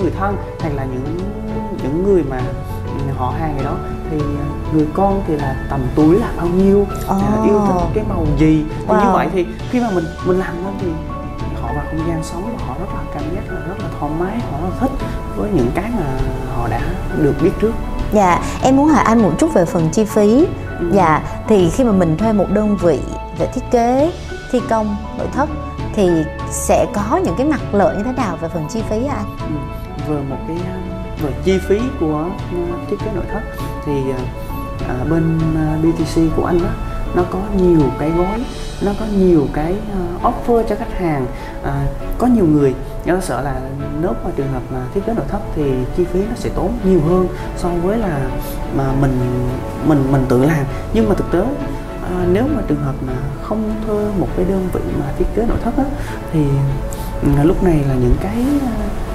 người 0.00 0.10
thân 0.18 0.36
hay 0.60 0.72
là 0.72 0.84
những 0.84 1.18
những 1.82 2.04
người 2.04 2.22
mà 2.30 2.40
họ 3.16 3.34
hàng 3.40 3.54
gì 3.58 3.64
đó 3.64 3.76
thì 4.10 4.16
người 4.74 4.86
con 4.94 5.22
thì 5.26 5.36
là 5.36 5.54
tầm 5.70 5.80
tuổi 5.94 6.18
là 6.18 6.28
bao 6.36 6.46
nhiêu 6.46 6.80
oh. 6.80 7.46
yêu 7.46 7.60
thích 7.66 7.86
cái 7.94 8.04
màu 8.08 8.26
gì 8.38 8.64
thì 8.78 8.86
wow. 8.86 9.04
như 9.04 9.12
vậy 9.12 9.28
thì 9.32 9.46
khi 9.70 9.80
mà 9.80 9.90
mình 9.94 10.04
mình 10.26 10.38
làm 10.38 10.54
thì 10.80 10.86
vào 11.72 11.84
không 11.90 12.08
gian 12.08 12.22
sống 12.24 12.56
và 12.58 12.66
họ 12.66 12.74
rất 12.80 12.86
là 12.94 13.00
cảm 13.14 13.22
giác 13.34 13.42
là 13.52 13.60
rất 13.68 13.74
là 13.78 13.88
thoải 14.00 14.12
mái 14.18 14.40
họ 14.40 14.58
rất 14.62 14.68
là 14.70 14.76
thích 14.80 15.06
với 15.36 15.50
những 15.54 15.70
cái 15.74 15.90
mà 15.98 16.04
họ 16.56 16.68
đã 16.68 16.80
được 17.18 17.34
biết 17.42 17.50
trước 17.60 17.72
Dạ, 18.12 18.42
em 18.62 18.76
muốn 18.76 18.88
hỏi 18.88 19.04
anh 19.04 19.22
một 19.22 19.32
chút 19.38 19.54
về 19.54 19.64
phần 19.64 19.88
chi 19.92 20.04
phí. 20.04 20.46
Ừ. 20.78 20.90
Dạ, 20.92 21.22
thì 21.48 21.70
khi 21.70 21.84
mà 21.84 21.92
mình 21.92 22.16
thuê 22.16 22.32
một 22.32 22.46
đơn 22.50 22.76
vị 22.76 22.98
về 23.38 23.46
thiết 23.54 23.60
kế, 23.70 24.12
thi 24.52 24.60
công, 24.68 24.96
nội 25.18 25.26
thất 25.32 25.48
thì 25.94 26.08
sẽ 26.50 26.86
có 26.94 27.20
những 27.24 27.34
cái 27.38 27.46
mặt 27.46 27.60
lợi 27.72 27.96
như 27.96 28.02
thế 28.04 28.12
nào 28.12 28.36
về 28.40 28.48
phần 28.48 28.66
chi 28.68 28.82
phí 28.90 28.96
anh? 29.06 29.24
Ừ. 29.40 30.12
Về 30.12 30.22
một 30.30 30.36
cái 30.48 30.56
về 31.22 31.32
chi 31.44 31.58
phí 31.68 31.80
của 32.00 32.24
ờ, 32.52 32.78
thiết 32.90 32.96
kế 33.04 33.10
nội 33.14 33.24
thất 33.32 33.40
thì 33.86 33.92
à, 34.88 34.94
bên 35.10 35.38
BTC 35.82 36.36
của 36.36 36.44
anh 36.44 36.58
đó 36.62 36.68
nó 37.14 37.22
có 37.30 37.38
nhiều 37.56 37.82
cái 37.98 38.10
gói 38.10 38.44
nó 38.82 38.92
có 39.00 39.06
nhiều 39.18 39.46
cái 39.52 39.74
ờ, 40.22 40.30
offer 40.30 40.62
cho 40.68 40.76
khách 40.76 40.98
hàng 40.98 41.26
à, 41.64 41.86
có 42.18 42.26
nhiều 42.26 42.46
người. 42.46 42.74
Nó 43.04 43.20
sợ 43.20 43.42
là 43.42 43.60
nếu 44.00 44.12
mà 44.24 44.30
trường 44.36 44.52
hợp 44.52 44.62
mà 44.72 44.80
thiết 44.94 45.00
kế 45.06 45.14
nội 45.14 45.24
thất 45.28 45.40
thì 45.54 45.72
chi 45.96 46.04
phí 46.04 46.20
nó 46.20 46.34
sẽ 46.34 46.50
tốn 46.54 46.72
nhiều 46.84 47.00
hơn 47.08 47.28
so 47.56 47.68
với 47.68 47.98
là 47.98 48.20
mà 48.76 48.92
mình 49.00 49.18
mình 49.86 50.12
mình 50.12 50.24
tự 50.28 50.44
làm. 50.44 50.64
Nhưng 50.94 51.08
mà 51.08 51.14
thực 51.14 51.30
tế 51.32 51.40
à, 52.02 52.26
nếu 52.32 52.44
mà 52.56 52.62
trường 52.68 52.82
hợp 52.82 52.94
mà 53.06 53.12
không 53.42 53.74
thuê 53.86 54.04
một 54.18 54.28
cái 54.36 54.46
đơn 54.48 54.68
vị 54.72 54.80
mà 54.98 55.06
thiết 55.18 55.24
kế 55.34 55.46
nội 55.46 55.58
thất 55.64 55.76
á, 55.76 55.84
thì 56.32 56.44
à, 57.36 57.44
lúc 57.44 57.62
này 57.62 57.84
là 57.88 57.94
những 57.94 58.16
cái 58.20 58.44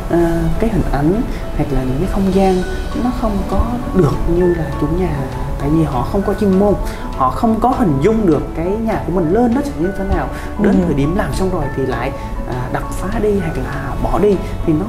à, 0.10 0.42
cái 0.60 0.70
hình 0.70 0.92
ảnh 0.92 1.22
hoặc 1.58 1.68
là 1.72 1.84
những 1.84 1.98
cái 2.00 2.10
không 2.12 2.34
gian 2.34 2.64
nó 3.04 3.12
không 3.22 3.38
có 3.50 3.66
được 3.96 4.16
như 4.36 4.54
là 4.54 4.66
chủ 4.82 4.88
nhà 4.88 5.18
tại 5.60 5.70
vì 5.70 5.84
họ 5.84 6.08
không 6.12 6.22
có 6.22 6.34
chuyên 6.34 6.60
môn 6.60 6.74
họ 7.18 7.30
không 7.30 7.60
có 7.60 7.70
hình 7.70 7.98
dung 8.02 8.26
được 8.26 8.42
cái 8.56 8.66
nhà 8.66 9.02
của 9.06 9.12
mình 9.12 9.34
lên 9.34 9.56
nó 9.56 9.62
sẽ 9.62 9.72
như 9.80 9.92
thế 9.98 10.04
nào 10.16 10.28
đến 10.60 10.74
ừ. 10.74 10.80
thời 10.86 10.94
điểm 10.94 11.16
làm 11.16 11.34
xong 11.34 11.50
rồi 11.50 11.64
thì 11.76 11.86
lại 11.86 12.12
à, 12.50 12.70
đập 12.74 12.84
phá 12.92 13.20
đi 13.20 13.40
hoặc 13.40 13.58
là 13.58 13.94
bỏ 14.04 14.20
đi 14.20 14.36
thì 14.66 14.74
nó 14.74 14.86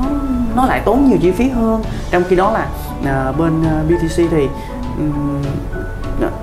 nó 0.57 0.67
lại 0.67 0.83
tốn 0.85 1.09
nhiều 1.09 1.19
chi 1.23 1.31
phí 1.31 1.49
hơn 1.49 1.83
trong 2.11 2.23
khi 2.29 2.37
đó 2.37 2.51
là 2.51 2.69
à, 3.05 3.33
bên 3.33 3.63
à, 3.65 3.83
BTC 3.89 4.17
thì 4.31 4.49
um, 4.99 5.43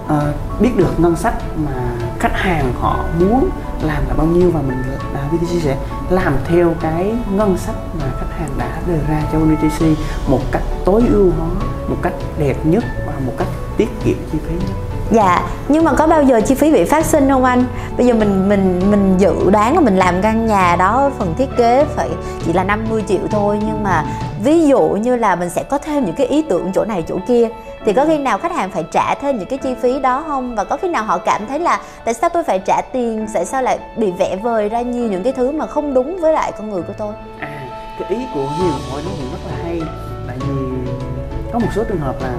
à, 0.07 0.33
biết 0.59 0.77
được 0.77 0.99
ngân 0.99 1.15
sách 1.15 1.35
mà 1.57 1.71
khách 2.19 2.35
hàng 2.35 2.73
họ 2.79 3.05
muốn 3.19 3.49
làm 3.81 4.03
là 4.07 4.13
bao 4.17 4.27
nhiêu 4.27 4.51
và 4.51 4.61
mình 4.61 4.83
à, 5.13 5.29
BTC 5.31 5.61
sẽ 5.63 5.77
làm 6.09 6.33
theo 6.45 6.73
cái 6.81 7.15
ngân 7.31 7.57
sách 7.57 7.75
mà 7.99 8.05
khách 8.19 8.39
hàng 8.39 8.49
đã 8.57 8.81
đề 8.87 8.99
ra 9.09 9.23
cho 9.31 9.39
BTC 9.39 9.85
một 10.27 10.39
cách 10.51 10.63
tối 10.85 11.03
ưu 11.09 11.31
hóa 11.39 11.47
một 11.89 11.97
cách 12.01 12.13
đẹp 12.39 12.55
nhất 12.65 12.83
và 13.05 13.13
một 13.25 13.33
cách 13.37 13.47
tiết 13.77 13.89
kiệm 14.05 14.15
chi 14.31 14.37
phí 14.47 14.55
nhất? 14.55 14.75
Dạ, 15.11 15.49
nhưng 15.67 15.83
mà 15.83 15.93
có 15.93 16.07
bao 16.07 16.23
giờ 16.23 16.41
chi 16.41 16.55
phí 16.55 16.71
bị 16.71 16.83
phát 16.83 17.05
sinh 17.05 17.29
không 17.29 17.43
anh? 17.43 17.63
Bây 17.97 18.07
giờ 18.07 18.13
mình 18.13 18.49
mình 18.49 18.81
mình 18.91 19.15
dự 19.17 19.49
đoán 19.51 19.73
là 19.73 19.79
mình 19.79 19.97
làm 19.97 20.21
căn 20.21 20.45
nhà 20.45 20.75
đó 20.75 21.09
phần 21.17 21.33
thiết 21.37 21.49
kế 21.57 21.85
phải 21.95 22.09
chỉ 22.45 22.53
là 22.53 22.63
50 22.63 23.03
triệu 23.07 23.19
thôi 23.31 23.59
nhưng 23.65 23.83
mà 23.83 24.05
ví 24.43 24.67
dụ 24.67 24.79
như 24.81 25.15
là 25.15 25.35
mình 25.35 25.49
sẽ 25.49 25.63
có 25.63 25.77
thêm 25.77 26.05
những 26.05 26.15
cái 26.15 26.27
ý 26.27 26.41
tưởng 26.49 26.71
chỗ 26.75 26.85
này 26.85 27.03
chỗ 27.07 27.17
kia 27.27 27.49
thì 27.85 27.93
có 27.93 28.05
khi 28.05 28.17
nào 28.17 28.37
khách 28.37 28.51
hàng 28.51 28.71
phải 28.71 28.83
trả 28.91 29.15
thêm 29.15 29.39
những 29.39 29.47
cái 29.47 29.59
chi 29.59 29.75
phí 29.81 29.99
đó 29.99 30.23
không? 30.27 30.55
Và 30.55 30.63
có 30.63 30.77
khi 30.77 30.87
nào 30.87 31.03
họ 31.03 31.17
cảm 31.17 31.41
thấy 31.47 31.59
là 31.59 31.81
tại 32.05 32.13
sao 32.13 32.29
tôi 32.29 32.43
phải 32.43 32.59
trả 32.59 32.81
tiền 32.93 33.27
tại 33.33 33.45
sao 33.45 33.61
lại 33.61 33.79
bị 33.97 34.11
vẽ 34.11 34.35
vời 34.35 34.69
ra 34.69 34.81
nhiều 34.81 35.07
những 35.07 35.23
cái 35.23 35.33
thứ 35.33 35.51
mà 35.51 35.67
không 35.67 35.93
đúng 35.93 36.17
với 36.21 36.33
lại 36.33 36.51
con 36.57 36.69
người 36.69 36.81
của 36.81 36.93
tôi? 36.97 37.13
À 37.39 37.63
cái 37.99 38.09
ý 38.09 38.25
của 38.33 38.49
hiền 38.57 38.73
hỏi 38.91 39.01
nó 39.05 39.11
cũng 39.11 39.31
rất 39.31 39.51
là 39.51 39.63
hay. 39.63 39.81
Tại 40.27 40.37
vì 40.39 40.55
có 41.53 41.59
một 41.59 41.67
số 41.75 41.83
trường 41.83 41.99
hợp 41.99 42.15
là 42.21 42.33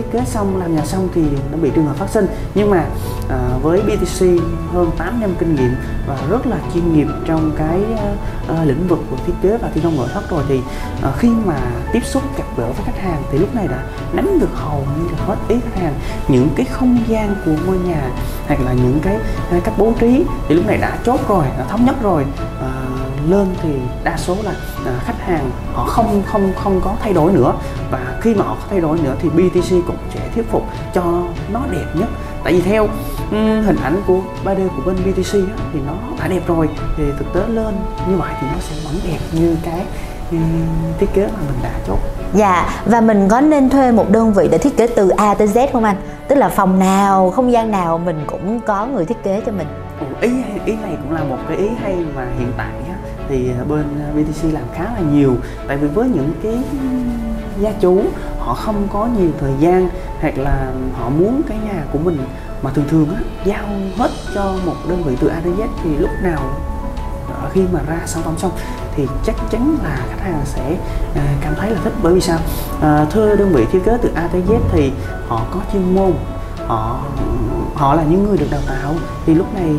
thiết 0.00 0.12
kế 0.12 0.24
xong 0.24 0.56
làm 0.56 0.76
nhà 0.76 0.84
xong 0.84 1.08
thì 1.14 1.22
nó 1.52 1.58
bị 1.62 1.70
trường 1.74 1.86
hợp 1.86 1.96
phát 1.96 2.10
sinh. 2.10 2.26
Nhưng 2.54 2.70
mà 2.70 2.86
à, 3.28 3.38
với 3.62 3.82
BTC 3.82 4.26
hơn 4.72 4.90
8 4.98 5.20
năm 5.20 5.30
kinh 5.38 5.54
nghiệm 5.54 5.74
và 6.06 6.18
rất 6.30 6.46
là 6.46 6.56
chuyên 6.74 6.92
nghiệp 6.92 7.06
trong 7.26 7.52
cái 7.56 7.80
à, 7.98 8.12
à, 8.48 8.64
lĩnh 8.64 8.88
vực 8.88 8.98
của 9.10 9.16
thiết 9.26 9.32
kế 9.42 9.56
và 9.56 9.68
thi 9.74 9.80
công 9.84 9.96
nội 9.96 10.08
thất 10.14 10.30
rồi 10.30 10.44
thì 10.48 10.60
à, 11.02 11.12
khi 11.18 11.28
mà 11.44 11.56
tiếp 11.92 12.04
xúc 12.04 12.22
gặp 12.38 12.44
gỡ 12.56 12.66
với 12.66 12.84
khách 12.86 13.02
hàng 13.02 13.22
thì 13.32 13.38
lúc 13.38 13.54
này 13.54 13.68
đã 13.68 13.84
nắm 14.12 14.38
được 14.40 14.50
hầu 14.54 14.86
như 14.98 15.08
là 15.08 15.24
hết 15.24 15.36
ý 15.48 15.56
khách 15.64 15.80
hàng. 15.80 15.94
Những 16.28 16.48
cái 16.56 16.66
không 16.66 16.98
gian 17.06 17.34
của 17.44 17.54
ngôi 17.66 17.78
nhà 17.78 18.10
hoặc 18.46 18.60
là 18.60 18.72
những 18.72 18.98
cái 19.02 19.16
à, 19.50 19.60
cách 19.64 19.74
bố 19.78 19.92
trí 20.00 20.24
thì 20.48 20.54
lúc 20.54 20.66
này 20.66 20.76
đã 20.76 20.98
chốt 21.04 21.20
rồi 21.28 21.44
đã 21.58 21.64
thống 21.64 21.84
nhất 21.84 22.02
rồi. 22.02 22.24
À, 22.60 22.79
lên 23.30 23.46
thì 23.62 23.68
đa 24.04 24.16
số 24.16 24.36
là 24.42 24.52
à, 24.86 24.92
khách 25.04 25.20
hàng 25.20 25.50
họ 25.74 25.84
không 25.84 26.22
không 26.26 26.52
không 26.56 26.80
có 26.84 26.94
thay 27.02 27.12
đổi 27.12 27.32
nữa 27.32 27.52
và 27.90 28.18
khi 28.20 28.34
mà 28.34 28.44
họ 28.44 28.54
có 28.54 28.66
thay 28.70 28.80
đổi 28.80 28.98
nữa 28.98 29.14
thì 29.22 29.28
BTC 29.28 29.86
cũng 29.86 29.96
sẽ 30.14 30.20
thuyết 30.34 30.50
phục 30.50 30.62
cho 30.94 31.02
nó 31.52 31.60
đẹp 31.70 31.86
nhất 31.94 32.08
tại 32.44 32.52
vì 32.52 32.60
theo 32.60 32.88
hình 33.66 33.76
ảnh 33.82 34.02
của 34.06 34.20
3D 34.44 34.68
của 34.68 34.82
bên 34.86 34.96
BTC 34.96 35.34
á, 35.34 35.64
thì 35.72 35.80
nó 35.86 35.92
đã 36.20 36.28
đẹp 36.28 36.40
rồi 36.46 36.68
thì 36.96 37.04
thực 37.18 37.32
tế 37.34 37.40
lên 37.48 37.74
như 38.08 38.16
vậy 38.16 38.32
thì 38.40 38.46
nó 38.52 38.58
sẽ 38.60 38.76
vẫn 38.84 38.94
đẹp 39.04 39.18
như 39.32 39.56
cái 39.64 39.84
thiết 40.98 41.08
kế 41.14 41.26
mà 41.26 41.40
mình 41.48 41.58
đã 41.62 41.70
chốt 41.86 41.98
Dạ 42.34 42.82
và 42.86 43.00
mình 43.00 43.28
có 43.28 43.40
nên 43.40 43.70
thuê 43.70 43.92
một 43.92 44.10
đơn 44.10 44.32
vị 44.32 44.48
để 44.50 44.58
thiết 44.58 44.76
kế 44.76 44.86
từ 44.86 45.08
A 45.08 45.34
tới 45.34 45.46
Z 45.46 45.68
không 45.72 45.84
anh? 45.84 45.96
Tức 46.28 46.34
là 46.34 46.48
phòng 46.48 46.78
nào, 46.78 47.30
không 47.30 47.52
gian 47.52 47.70
nào 47.70 47.98
mình 47.98 48.24
cũng 48.26 48.60
có 48.60 48.86
người 48.86 49.04
thiết 49.04 49.22
kế 49.22 49.42
cho 49.46 49.52
mình. 49.52 49.66
ý 50.20 50.30
ý 50.64 50.76
này 50.82 50.96
cũng 51.02 51.12
là 51.12 51.24
một 51.24 51.38
cái 51.48 51.56
ý 51.56 51.68
hay 51.82 51.96
mà 52.16 52.26
hiện 52.38 52.52
tại 52.56 52.70
thì 53.30 53.50
bên 53.68 53.84
BTC 54.14 54.54
làm 54.54 54.64
khá 54.74 54.84
là 54.84 55.00
nhiều. 55.12 55.36
Tại 55.68 55.76
vì 55.76 55.88
với 55.88 56.08
những 56.08 56.32
cái 56.42 56.58
gia 57.60 57.72
chủ 57.72 58.02
họ 58.38 58.54
không 58.54 58.88
có 58.92 59.08
nhiều 59.18 59.30
thời 59.40 59.52
gian 59.60 59.88
hoặc 60.20 60.38
là 60.38 60.72
họ 60.98 61.08
muốn 61.08 61.42
cái 61.48 61.58
nhà 61.64 61.84
của 61.92 61.98
mình 61.98 62.18
mà 62.62 62.70
thường 62.70 62.84
thường 62.88 63.14
á 63.14 63.20
giao 63.44 63.64
hết 63.96 64.10
cho 64.34 64.54
một 64.66 64.74
đơn 64.88 65.02
vị 65.02 65.16
từ 65.20 65.28
A 65.28 65.40
đến 65.44 65.54
Z 65.56 65.66
thì 65.84 65.96
lúc 65.96 66.10
nào 66.22 66.40
ờ, 67.28 67.50
khi 67.52 67.62
mà 67.72 67.80
ra 67.86 67.98
sản 68.06 68.22
phẩm 68.22 68.34
xong 68.38 68.50
thì 68.96 69.06
chắc 69.24 69.36
chắn 69.50 69.76
là 69.82 70.00
khách 70.10 70.24
hàng 70.24 70.40
sẽ 70.44 70.76
à, 71.14 71.34
cảm 71.40 71.54
thấy 71.58 71.70
là 71.70 71.80
thích. 71.84 71.92
Bởi 72.02 72.14
vì 72.14 72.20
sao? 72.20 72.38
Ờ, 72.80 72.96
à, 72.96 73.06
thưa 73.10 73.36
đơn 73.36 73.52
vị 73.52 73.66
thiết 73.72 73.80
kế 73.84 73.98
từ 74.02 74.10
A 74.14 74.28
tới 74.32 74.42
Z 74.48 74.58
thì 74.72 74.92
họ 75.28 75.46
có 75.50 75.60
chuyên 75.72 75.94
môn 75.94 76.12
họ 76.66 77.00
họ 77.74 77.94
là 77.94 78.02
những 78.02 78.28
người 78.28 78.38
được 78.38 78.46
đào 78.50 78.60
tạo. 78.68 78.94
Thì 79.26 79.34
lúc 79.34 79.54
này 79.54 79.74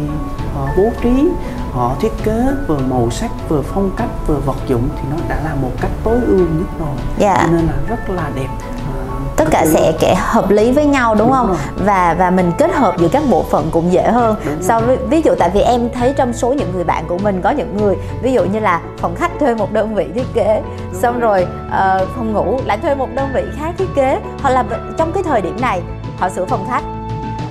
họ 0.55 0.67
bố 0.77 0.83
trí 1.03 1.27
họ 1.71 1.95
thiết 1.99 2.11
kế 2.23 2.43
vừa 2.67 2.77
màu 2.77 3.09
sắc 3.11 3.31
vừa 3.49 3.61
phong 3.61 3.91
cách 3.97 4.09
vừa 4.27 4.37
vật 4.45 4.57
dụng 4.67 4.89
thì 4.95 5.01
nó 5.11 5.17
đã 5.29 5.41
là 5.43 5.55
một 5.61 5.71
cách 5.81 5.91
tối 6.03 6.17
ưu 6.27 6.37
nhất 6.37 6.67
rồi. 6.79 6.95
Dạ. 7.17 7.47
nên 7.51 7.65
là 7.65 7.73
rất 7.87 8.09
là 8.09 8.29
đẹp. 8.35 8.47
Ờ, 8.93 8.99
tất 9.35 9.45
cả 9.51 9.65
sẽ 9.65 9.93
kể 9.99 10.15
hợp 10.17 10.49
lý 10.49 10.71
với 10.71 10.85
nhau 10.85 11.15
đúng, 11.15 11.27
đúng 11.27 11.31
không? 11.31 11.47
rồi. 11.47 11.57
và 11.77 12.15
và 12.19 12.29
mình 12.29 12.51
kết 12.57 12.73
hợp 12.73 12.95
giữa 12.97 13.07
các 13.07 13.23
bộ 13.29 13.43
phận 13.49 13.69
cũng 13.71 13.91
dễ 13.91 14.11
hơn. 14.11 14.35
Đúng 14.45 14.61
so 14.61 14.79
với 14.79 14.97
ví 14.97 15.21
dụ 15.21 15.35
tại 15.39 15.49
vì 15.53 15.61
em 15.61 15.89
thấy 15.93 16.13
trong 16.17 16.33
số 16.33 16.53
những 16.53 16.71
người 16.73 16.83
bạn 16.83 17.05
của 17.07 17.17
mình 17.17 17.41
có 17.41 17.49
những 17.49 17.77
người 17.77 17.95
ví 18.21 18.33
dụ 18.33 18.45
như 18.45 18.59
là 18.59 18.81
phòng 18.97 19.15
khách 19.15 19.31
thuê 19.39 19.55
một 19.55 19.71
đơn 19.71 19.95
vị 19.95 20.07
thiết 20.15 20.33
kế 20.33 20.61
đúng 20.91 21.01
xong 21.01 21.19
rồi, 21.19 21.45
rồi 21.69 22.01
uh, 22.03 22.09
phòng 22.15 22.33
ngủ 22.33 22.59
lại 22.65 22.77
thuê 22.77 22.95
một 22.95 23.07
đơn 23.13 23.29
vị 23.33 23.43
khác 23.59 23.71
thiết 23.77 23.89
kế. 23.95 24.19
Hoặc 24.41 24.49
là 24.49 24.65
trong 24.97 25.11
cái 25.11 25.23
thời 25.23 25.41
điểm 25.41 25.61
này 25.61 25.81
họ 26.19 26.29
sửa 26.29 26.45
phòng 26.45 26.65
khách 26.67 26.83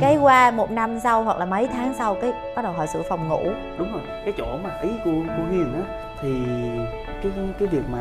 cái 0.01 0.17
qua 0.17 0.51
một 0.51 0.71
năm 0.71 1.01
sau 1.01 1.23
hoặc 1.25 1.39
là 1.39 1.45
mấy 1.45 1.67
tháng 1.67 1.95
sau 1.99 2.15
cái 2.15 2.33
bắt 2.57 2.63
đầu 2.63 2.73
họ 2.73 2.87
sửa 2.87 3.03
phòng 3.09 3.29
ngủ. 3.29 3.43
Đúng 3.79 3.93
rồi 3.93 4.01
cái 4.25 4.35
chỗ 4.39 4.59
mà 4.65 4.71
ý 4.83 4.89
của 5.05 5.11
của 5.11 5.51
hiền 5.51 5.73
á 5.75 5.81
thì 6.23 6.29
cái 7.23 7.33
cái 7.59 7.69
việc 7.69 7.83
mà 7.93 7.99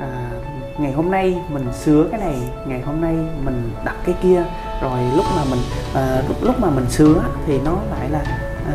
à, 0.00 0.30
ngày 0.78 0.92
hôm 0.92 1.10
nay 1.10 1.38
mình 1.48 1.72
sửa 1.72 2.08
cái 2.10 2.20
này 2.20 2.36
ngày 2.66 2.80
hôm 2.80 3.00
nay 3.00 3.14
mình 3.44 3.72
đặt 3.84 3.96
cái 4.04 4.14
kia 4.22 4.44
rồi 4.82 4.98
lúc 5.16 5.24
mà 5.36 5.42
mình 5.50 5.60
à, 5.94 6.22
lúc, 6.28 6.36
lúc 6.42 6.60
mà 6.60 6.70
mình 6.70 6.90
sửa 6.90 7.22
thì 7.46 7.60
nó 7.64 7.72
lại 7.90 8.10
là 8.10 8.20
à, 8.66 8.74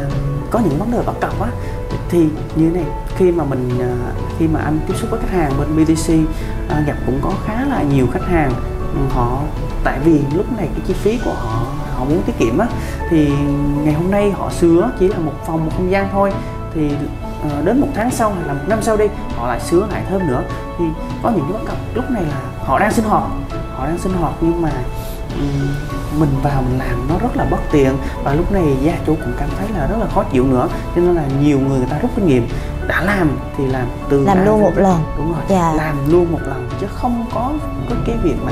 có 0.52 0.60
những 0.60 0.80
vấn 0.80 0.92
đề 0.92 1.00
bất 1.06 1.20
cập 1.22 1.42
á. 1.42 1.50
Thì 2.10 2.28
như 2.56 2.70
thế 2.70 2.76
này 2.76 2.86
khi 3.16 3.32
mà 3.32 3.44
mình 3.44 3.70
à, 3.80 3.94
khi 4.40 4.48
mà 4.48 4.60
anh 4.60 4.80
tiếp 4.88 4.94
xúc 4.98 5.10
với 5.12 5.20
khách 5.20 5.32
hàng 5.32 5.52
bên 5.60 5.76
BTC 5.76 6.14
à, 6.70 6.84
gặp 6.88 6.96
cũng 7.06 7.20
có 7.22 7.32
khá 7.46 7.66
là 7.66 7.84
nhiều 7.84 8.08
khách 8.12 8.26
hàng 8.26 8.52
họ 9.10 9.42
tại 9.84 10.00
vì 10.04 10.22
lúc 10.36 10.46
này 10.58 10.68
cái 10.76 10.82
chi 10.88 10.94
phí 10.94 11.20
của 11.26 11.34
họ 11.34 11.66
họ 11.98 12.06
muốn 12.06 12.22
tiết 12.26 12.38
kiệm 12.40 12.58
á 12.58 12.68
thì 13.10 13.32
ngày 13.84 13.94
hôm 13.94 14.12
nay 14.12 14.32
họ 14.32 14.50
sửa 14.50 14.92
chỉ 15.00 15.08
là 15.08 15.18
một 15.18 15.34
phòng 15.46 15.66
một 15.66 15.72
không 15.78 15.92
gian 15.92 16.08
thôi. 16.12 16.32
Thì 16.74 16.90
à, 17.44 17.62
đến 17.64 17.82
một 17.82 17.88
tháng 17.96 18.12
sau 18.12 18.34
hay 18.34 18.48
là 18.48 18.54
một 18.54 18.64
năm 18.68 18.82
sau 18.82 18.98
đi 18.98 19.06
họ 19.36 19.48
lại 19.48 19.60
sửa 19.60 19.88
lại 19.92 20.04
thêm 20.10 20.28
nữa. 20.28 20.44
Thì 20.78 20.86
có 21.24 21.30
những 21.30 21.44
cái 21.44 21.54
bất 21.54 21.66
cập 21.68 21.78
lúc 21.94 22.12
này 22.12 22.24
là 22.24 22.42
họ 22.66 22.80
đang 22.80 22.92
sinh 22.92 23.06
hoạt 23.06 23.24
họ 23.76 23.86
đang 23.88 23.98
sinh 23.98 24.14
hoạt 24.14 24.34
nhưng 24.42 24.62
mà 24.62 24.72
mình 26.20 26.30
vào 26.44 26.62
mình 26.62 26.80
làm 26.80 27.08
nó 27.10 27.16
rất 27.22 27.38
là 27.38 27.46
bất 27.52 27.58
tiện 27.72 27.98
và 28.24 28.34
lúc 28.34 28.52
này 28.52 28.78
gia 28.82 28.94
chủ 29.06 29.16
cũng 29.16 29.34
cảm 29.40 29.50
thấy 29.58 29.68
là 29.78 29.88
rất 29.88 29.98
là 30.00 30.08
khó 30.08 30.24
chịu 30.24 30.48
nữa 30.48 30.68
cho 30.96 31.02
nên 31.02 31.16
là 31.16 31.24
nhiều 31.42 31.60
người 31.60 31.78
người 31.78 31.88
ta 31.90 32.00
rút 32.00 32.12
kinh 32.16 32.28
nghiệm. 32.28 32.48
Đã 32.88 33.04
làm 33.04 33.38
thì 33.58 33.66
làm 33.66 33.88
từ 34.10 34.26
làm 34.26 34.46
luôn 34.46 34.62
một 34.62 34.72
lần. 34.76 35.04
Đúng 35.18 35.34
rồi 35.34 35.42
dạ. 35.50 35.74
làm 35.74 36.12
luôn 36.12 36.32
một 36.32 36.40
lần 36.42 36.70
chứ 36.82 36.88
không 36.94 37.26
có 37.34 37.52
có 37.90 37.96
cái 38.06 38.16
việc 38.24 38.36
mà 38.46 38.52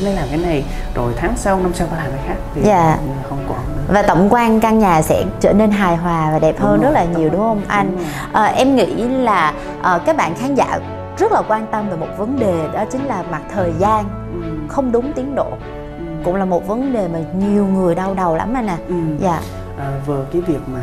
hôm 0.00 0.04
nay 0.04 0.14
làm 0.14 0.28
cái 0.28 0.38
này 0.38 0.64
rồi 0.94 1.12
tháng 1.16 1.32
sau 1.36 1.60
năm 1.60 1.74
sau 1.74 1.86
ta 1.86 1.96
làm 1.96 2.10
cái 2.10 2.20
khác 2.26 2.34
thì 2.54 2.62
dạ. 2.64 2.98
không 3.28 3.44
còn 3.48 3.58
nữa. 3.58 3.82
và 3.88 4.02
tổng 4.02 4.28
quan 4.30 4.60
căn 4.60 4.78
nhà 4.78 5.02
sẽ 5.02 5.24
trở 5.40 5.52
nên 5.52 5.70
hài 5.70 5.96
hòa 5.96 6.30
và 6.32 6.38
đẹp 6.38 6.54
đúng 6.58 6.68
hơn 6.68 6.80
rồi, 6.80 6.84
rất 6.84 6.90
là 6.90 7.04
nhiều 7.04 7.30
đúng 7.30 7.40
không 7.40 7.62
anh 7.68 7.90
đúng 7.96 8.04
à, 8.32 8.44
em 8.44 8.76
nghĩ 8.76 9.08
là 9.08 9.54
à, 9.82 9.98
các 10.06 10.16
bạn 10.16 10.34
khán 10.34 10.54
giả 10.54 10.78
rất 11.18 11.32
là 11.32 11.42
quan 11.48 11.66
tâm 11.72 11.90
về 11.90 11.96
một 11.96 12.06
vấn 12.18 12.38
đề 12.38 12.68
đó 12.74 12.84
chính 12.92 13.04
là 13.04 13.22
mặt 13.30 13.42
thời 13.54 13.72
gian 13.78 14.04
ừ. 14.42 14.48
không 14.68 14.92
đúng 14.92 15.12
tiến 15.12 15.34
độ 15.34 15.50
ừ. 15.98 16.04
cũng 16.24 16.36
là 16.36 16.44
một 16.44 16.66
vấn 16.66 16.92
đề 16.92 17.08
mà 17.08 17.18
nhiều 17.38 17.66
người 17.66 17.94
đau 17.94 18.14
đầu 18.14 18.36
lắm 18.36 18.54
anh 18.54 18.66
nè 18.66 18.76
ừ. 18.88 18.94
dạ 19.18 19.40
à, 19.78 19.90
về 20.06 20.16
cái 20.32 20.42
việc 20.42 20.60
mà 20.72 20.82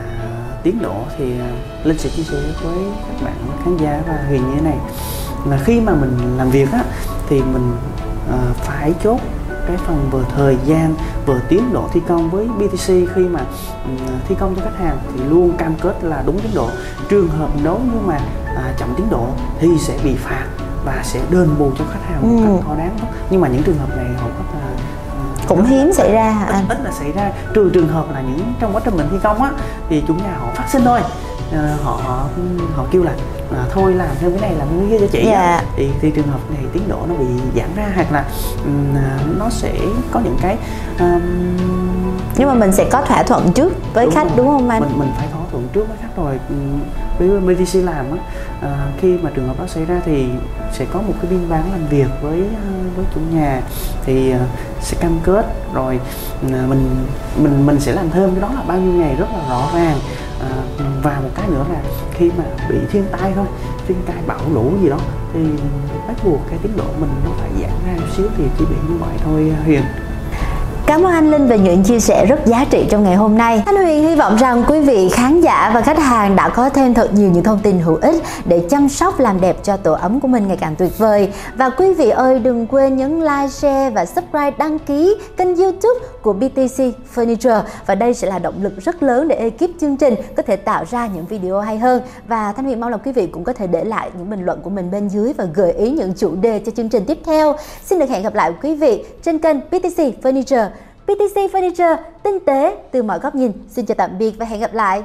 tiến 0.64 0.80
độ 0.82 0.96
thì 1.18 1.40
à, 1.40 1.50
linh 1.84 1.98
sẽ 1.98 2.10
chia 2.10 2.24
sẻ 2.24 2.38
với 2.64 2.78
các 3.08 3.26
bạn 3.26 3.34
khán 3.66 3.78
giả 3.78 4.00
và 4.08 4.24
huyền 4.28 4.42
như 4.48 4.56
thế 4.56 4.62
này 4.62 4.78
là 5.50 5.58
khi 5.66 5.82
mà 5.82 5.94
mình 5.94 6.38
làm 6.38 6.50
việc 6.50 6.72
á 6.72 6.84
thì 7.30 7.42
mình 7.42 7.72
à, 8.32 8.38
phải 8.56 8.94
chốt 9.04 9.20
cái 9.68 9.78
phần 9.78 10.10
vừa 10.12 10.24
thời 10.36 10.58
gian 10.66 10.96
vừa 11.26 11.40
tiến 11.50 11.74
độ 11.74 11.90
thi 11.94 12.02
công 12.08 12.30
với 12.30 12.48
BTC 12.48 12.88
khi 12.88 13.22
mà 13.30 13.40
um, 13.86 13.98
thi 14.28 14.36
công 14.40 14.56
cho 14.56 14.62
khách 14.62 14.78
hàng 14.80 14.98
thì 15.14 15.24
luôn 15.30 15.58
cam 15.58 15.76
kết 15.82 16.04
là 16.04 16.24
đúng 16.26 16.40
tiến 16.40 16.52
độ 16.56 16.70
trường 17.10 17.28
hợp 17.28 17.50
nếu 17.64 17.80
như 17.80 18.00
mà 18.06 18.20
à, 18.46 18.74
chậm 18.78 18.94
tiến 18.98 19.10
độ 19.10 19.28
thì 19.60 19.68
sẽ 19.80 19.98
bị 20.04 20.16
phạt 20.16 20.46
và 20.86 21.02
sẽ 21.04 21.22
đền 21.32 21.50
bù 21.60 21.72
cho 21.78 21.86
khách 21.92 22.10
hàng 22.10 22.22
một 22.22 22.44
ừ. 22.44 22.56
cách 22.56 22.66
thỏa 22.66 22.76
đáng 22.76 22.98
nhưng 23.30 23.42
mà 23.42 23.48
những 23.48 23.64
trường 23.64 23.78
hợp 23.78 23.98
này 23.98 24.06
hầu 24.18 24.30
hết 24.30 24.46
là 24.54 24.68
à, 25.12 25.46
cũng 25.48 25.66
hiếm 25.66 25.94
xảy 25.94 26.12
ra 26.12 26.30
hả 26.30 26.46
anh? 26.46 26.68
Ít, 26.70 26.78
ít 26.78 26.84
là 26.84 26.92
xảy 26.92 27.12
ra 27.12 27.32
trừ 27.54 27.70
trường 27.74 27.88
hợp 27.88 28.06
là 28.14 28.22
những 28.22 28.54
trong 28.60 28.74
quá 28.74 28.82
trình 28.86 28.98
mình 28.98 29.08
thi 29.12 29.18
công 29.24 29.42
á 29.42 29.52
thì 29.90 30.04
chủ 30.08 30.14
nhà 30.14 30.38
họ 30.40 30.48
phát 30.56 30.66
sinh 30.70 30.84
thôi 30.86 31.00
à, 31.54 31.76
họ 31.84 32.26
họ 32.76 32.86
kêu 32.92 33.04
là 33.04 33.14
à, 33.52 33.66
thôi 33.72 33.94
làm 33.94 34.10
thêm 34.20 34.32
cái 34.32 34.42
này 34.42 34.56
làm 34.60 34.68
cái 34.68 34.88
kia 34.90 35.00
cho 35.00 35.12
chị. 35.12 35.24
Dạ. 35.26 35.62
thì, 35.76 35.90
thì 36.02 36.12
trường 36.12 36.28
hợp 36.28 36.40
này 36.52 36.60
tiến 36.74 36.84
độ 36.88 37.00
nó 37.10 37.16
bị 37.16 37.26
giảm 37.56 37.76
ra 37.76 37.92
hoặc 37.96 38.12
là 38.12 38.26
um, 38.66 39.40
nó 39.40 39.50
sẽ 39.50 39.74
có 40.12 40.20
những 40.20 40.38
cái 40.42 40.58
um, 41.00 41.22
nhưng 42.38 42.48
mà 42.48 42.54
mình 42.54 42.72
sẽ 42.72 42.86
có 42.92 43.02
thỏa 43.02 43.24
thuận 43.24 43.54
trước 43.54 43.74
với 43.94 44.06
đúng 44.06 44.16
khách 44.16 44.24
rồi. 44.24 44.34
đúng 44.38 44.48
không 44.48 44.70
anh 44.70 44.82
mình 44.82 45.00
mình 45.00 45.10
phải 45.18 45.28
thỏa 45.32 45.42
thuận 45.52 45.68
trước 45.74 45.88
với 45.88 45.98
khách 46.02 46.18
rồi 46.18 46.40
với 47.20 47.40
BTC 47.40 47.76
làm 47.76 48.06
á 48.12 48.18
à, 48.62 48.88
khi 49.02 49.18
mà 49.18 49.30
trường 49.36 49.48
hợp 49.48 49.60
đó 49.60 49.68
xảy 49.68 49.86
ra 49.86 50.02
thì 50.06 50.26
sẽ 50.74 50.86
có 50.94 51.02
một 51.02 51.14
cái 51.22 51.32
biên 51.32 51.50
bản 51.50 51.72
làm 51.72 51.88
việc 51.88 52.08
với 52.22 52.44
với 52.96 53.06
chủ 53.16 53.22
nhà 53.34 53.62
thì 54.06 54.34
uh, 54.34 54.42
sẽ 54.82 54.98
cam 55.00 55.20
kết 55.24 55.46
rồi 55.74 56.00
uh, 56.46 56.52
mình 56.52 57.06
mình 57.38 57.66
mình 57.66 57.80
sẽ 57.80 57.94
làm 57.94 58.10
thêm 58.10 58.32
cái 58.32 58.42
đó 58.42 58.50
là 58.56 58.62
bao 58.68 58.78
nhiêu 58.78 58.94
ngày 58.94 59.16
rất 59.16 59.28
là 59.34 59.50
rõ 59.50 59.70
ràng 59.74 59.96
à, 59.96 60.17
và 61.04 61.20
một 61.24 61.30
cái 61.36 61.48
nữa 61.50 61.66
là 61.70 61.82
khi 62.14 62.32
mà 62.38 62.44
bị 62.70 62.76
thiên 62.92 63.06
tai 63.12 63.34
thôi, 63.36 63.46
thiên 63.88 63.98
tai 64.06 64.18
bão 64.28 64.40
lũ 64.54 64.72
gì 64.82 64.90
đó, 64.90 65.00
thì 65.34 65.40
bắt 66.08 66.16
buộc 66.24 66.42
cái 66.50 66.60
tiến 66.64 66.78
độ 66.78 66.86
mình 67.00 67.10
nó 67.26 67.32
phải 67.38 67.50
giảm 67.62 67.72
ra 67.86 68.02
một 68.02 68.08
xíu 68.18 68.28
thì 68.38 68.44
chỉ 68.58 68.66
bị 68.66 68.76
như 68.90 68.98
vậy 69.00 69.18
thôi 69.24 69.54
à, 69.58 69.64
hiền. 69.66 69.84
Cảm 70.88 71.04
ơn 71.04 71.14
anh 71.14 71.32
Linh 71.32 71.48
về 71.48 71.60
những 71.60 71.84
chia 71.84 72.00
sẻ 72.00 72.26
rất 72.26 72.46
giá 72.46 72.66
trị 72.70 72.86
trong 72.90 73.04
ngày 73.04 73.16
hôm 73.16 73.38
nay. 73.38 73.64
Anh 73.66 73.76
Huyền 73.76 74.04
hy 74.04 74.16
vọng 74.16 74.36
rằng 74.36 74.64
quý 74.68 74.80
vị 74.80 75.10
khán 75.10 75.42
giả 75.42 75.72
và 75.74 75.82
khách 75.82 75.98
hàng 76.00 76.36
đã 76.36 76.50
có 76.50 76.70
thêm 76.70 76.94
thật 76.94 77.14
nhiều 77.14 77.30
những 77.32 77.44
thông 77.44 77.60
tin 77.64 77.80
hữu 77.80 77.96
ích 77.96 78.24
để 78.46 78.64
chăm 78.70 78.90
sóc 78.90 79.20
làm 79.20 79.42
đẹp 79.42 79.64
cho 79.64 79.78
tổ 79.78 79.94
ấm 79.94 80.20
của 80.20 80.28
mình 80.28 80.48
ngày 80.48 80.58
càng 80.58 80.76
tuyệt 80.76 80.98
vời. 80.98 81.32
Và 81.56 81.70
quý 81.70 81.94
vị 81.94 82.10
ơi 82.10 82.40
đừng 82.40 82.68
quên 82.68 82.98
nhấn 82.98 83.20
like, 83.20 83.48
share 83.50 83.90
và 83.90 84.06
subscribe 84.06 84.52
đăng 84.58 84.80
ký 84.80 85.16
kênh 85.38 85.56
youtube 85.56 86.00
của 86.22 86.34
BTC 86.34 86.84
Furniture 87.16 87.62
và 87.86 87.96
đây 87.96 88.14
sẽ 88.14 88.30
là 88.30 88.40
động 88.40 88.56
lực 88.62 88.74
rất 88.80 89.04
lớn 89.04 89.28
để 89.28 89.36
ekip 89.36 89.70
chương 89.82 89.98
trình 89.98 90.16
có 90.38 90.44
thể 90.44 90.56
tạo 90.56 90.84
ra 90.92 91.08
những 91.08 91.26
video 91.26 91.60
hay 91.60 91.78
hơn 91.78 92.02
và 92.28 92.52
Thanh 92.52 92.66
Huyền 92.66 92.80
mong 92.80 92.92
là 92.92 92.98
quý 92.98 93.12
vị 93.12 93.28
cũng 93.28 93.44
có 93.44 93.54
thể 93.54 93.68
để 93.68 93.84
lại 93.84 94.10
những 94.18 94.30
bình 94.30 94.46
luận 94.46 94.60
của 94.64 94.70
mình 94.70 94.92
bên 94.92 95.10
dưới 95.10 95.34
và 95.34 95.46
gợi 95.54 95.72
ý 95.72 95.92
những 95.92 96.14
chủ 96.18 96.36
đề 96.36 96.60
cho 96.66 96.72
chương 96.72 96.90
trình 96.90 97.06
tiếp 97.06 97.18
theo. 97.26 97.56
Xin 97.86 98.00
được 98.00 98.10
hẹn 98.10 98.24
gặp 98.24 98.36
lại 98.36 98.54
quý 98.62 98.76
vị 98.76 99.06
trên 99.24 99.40
kênh 99.40 99.60
BTC 99.60 100.24
Furniture 100.24 100.68
PTC 101.08 101.52
Furniture, 101.52 101.98
tinh 102.24 102.40
tế 102.46 102.78
từ 102.92 103.04
mọi 103.04 103.20
góc 103.20 103.36
nhìn. 103.36 103.52
Xin 103.70 103.86
chào 103.86 103.96
tạm 103.96 104.18
biệt 104.18 104.32
và 104.38 104.46
hẹn 104.46 104.60
gặp 104.60 104.74
lại. 104.74 105.04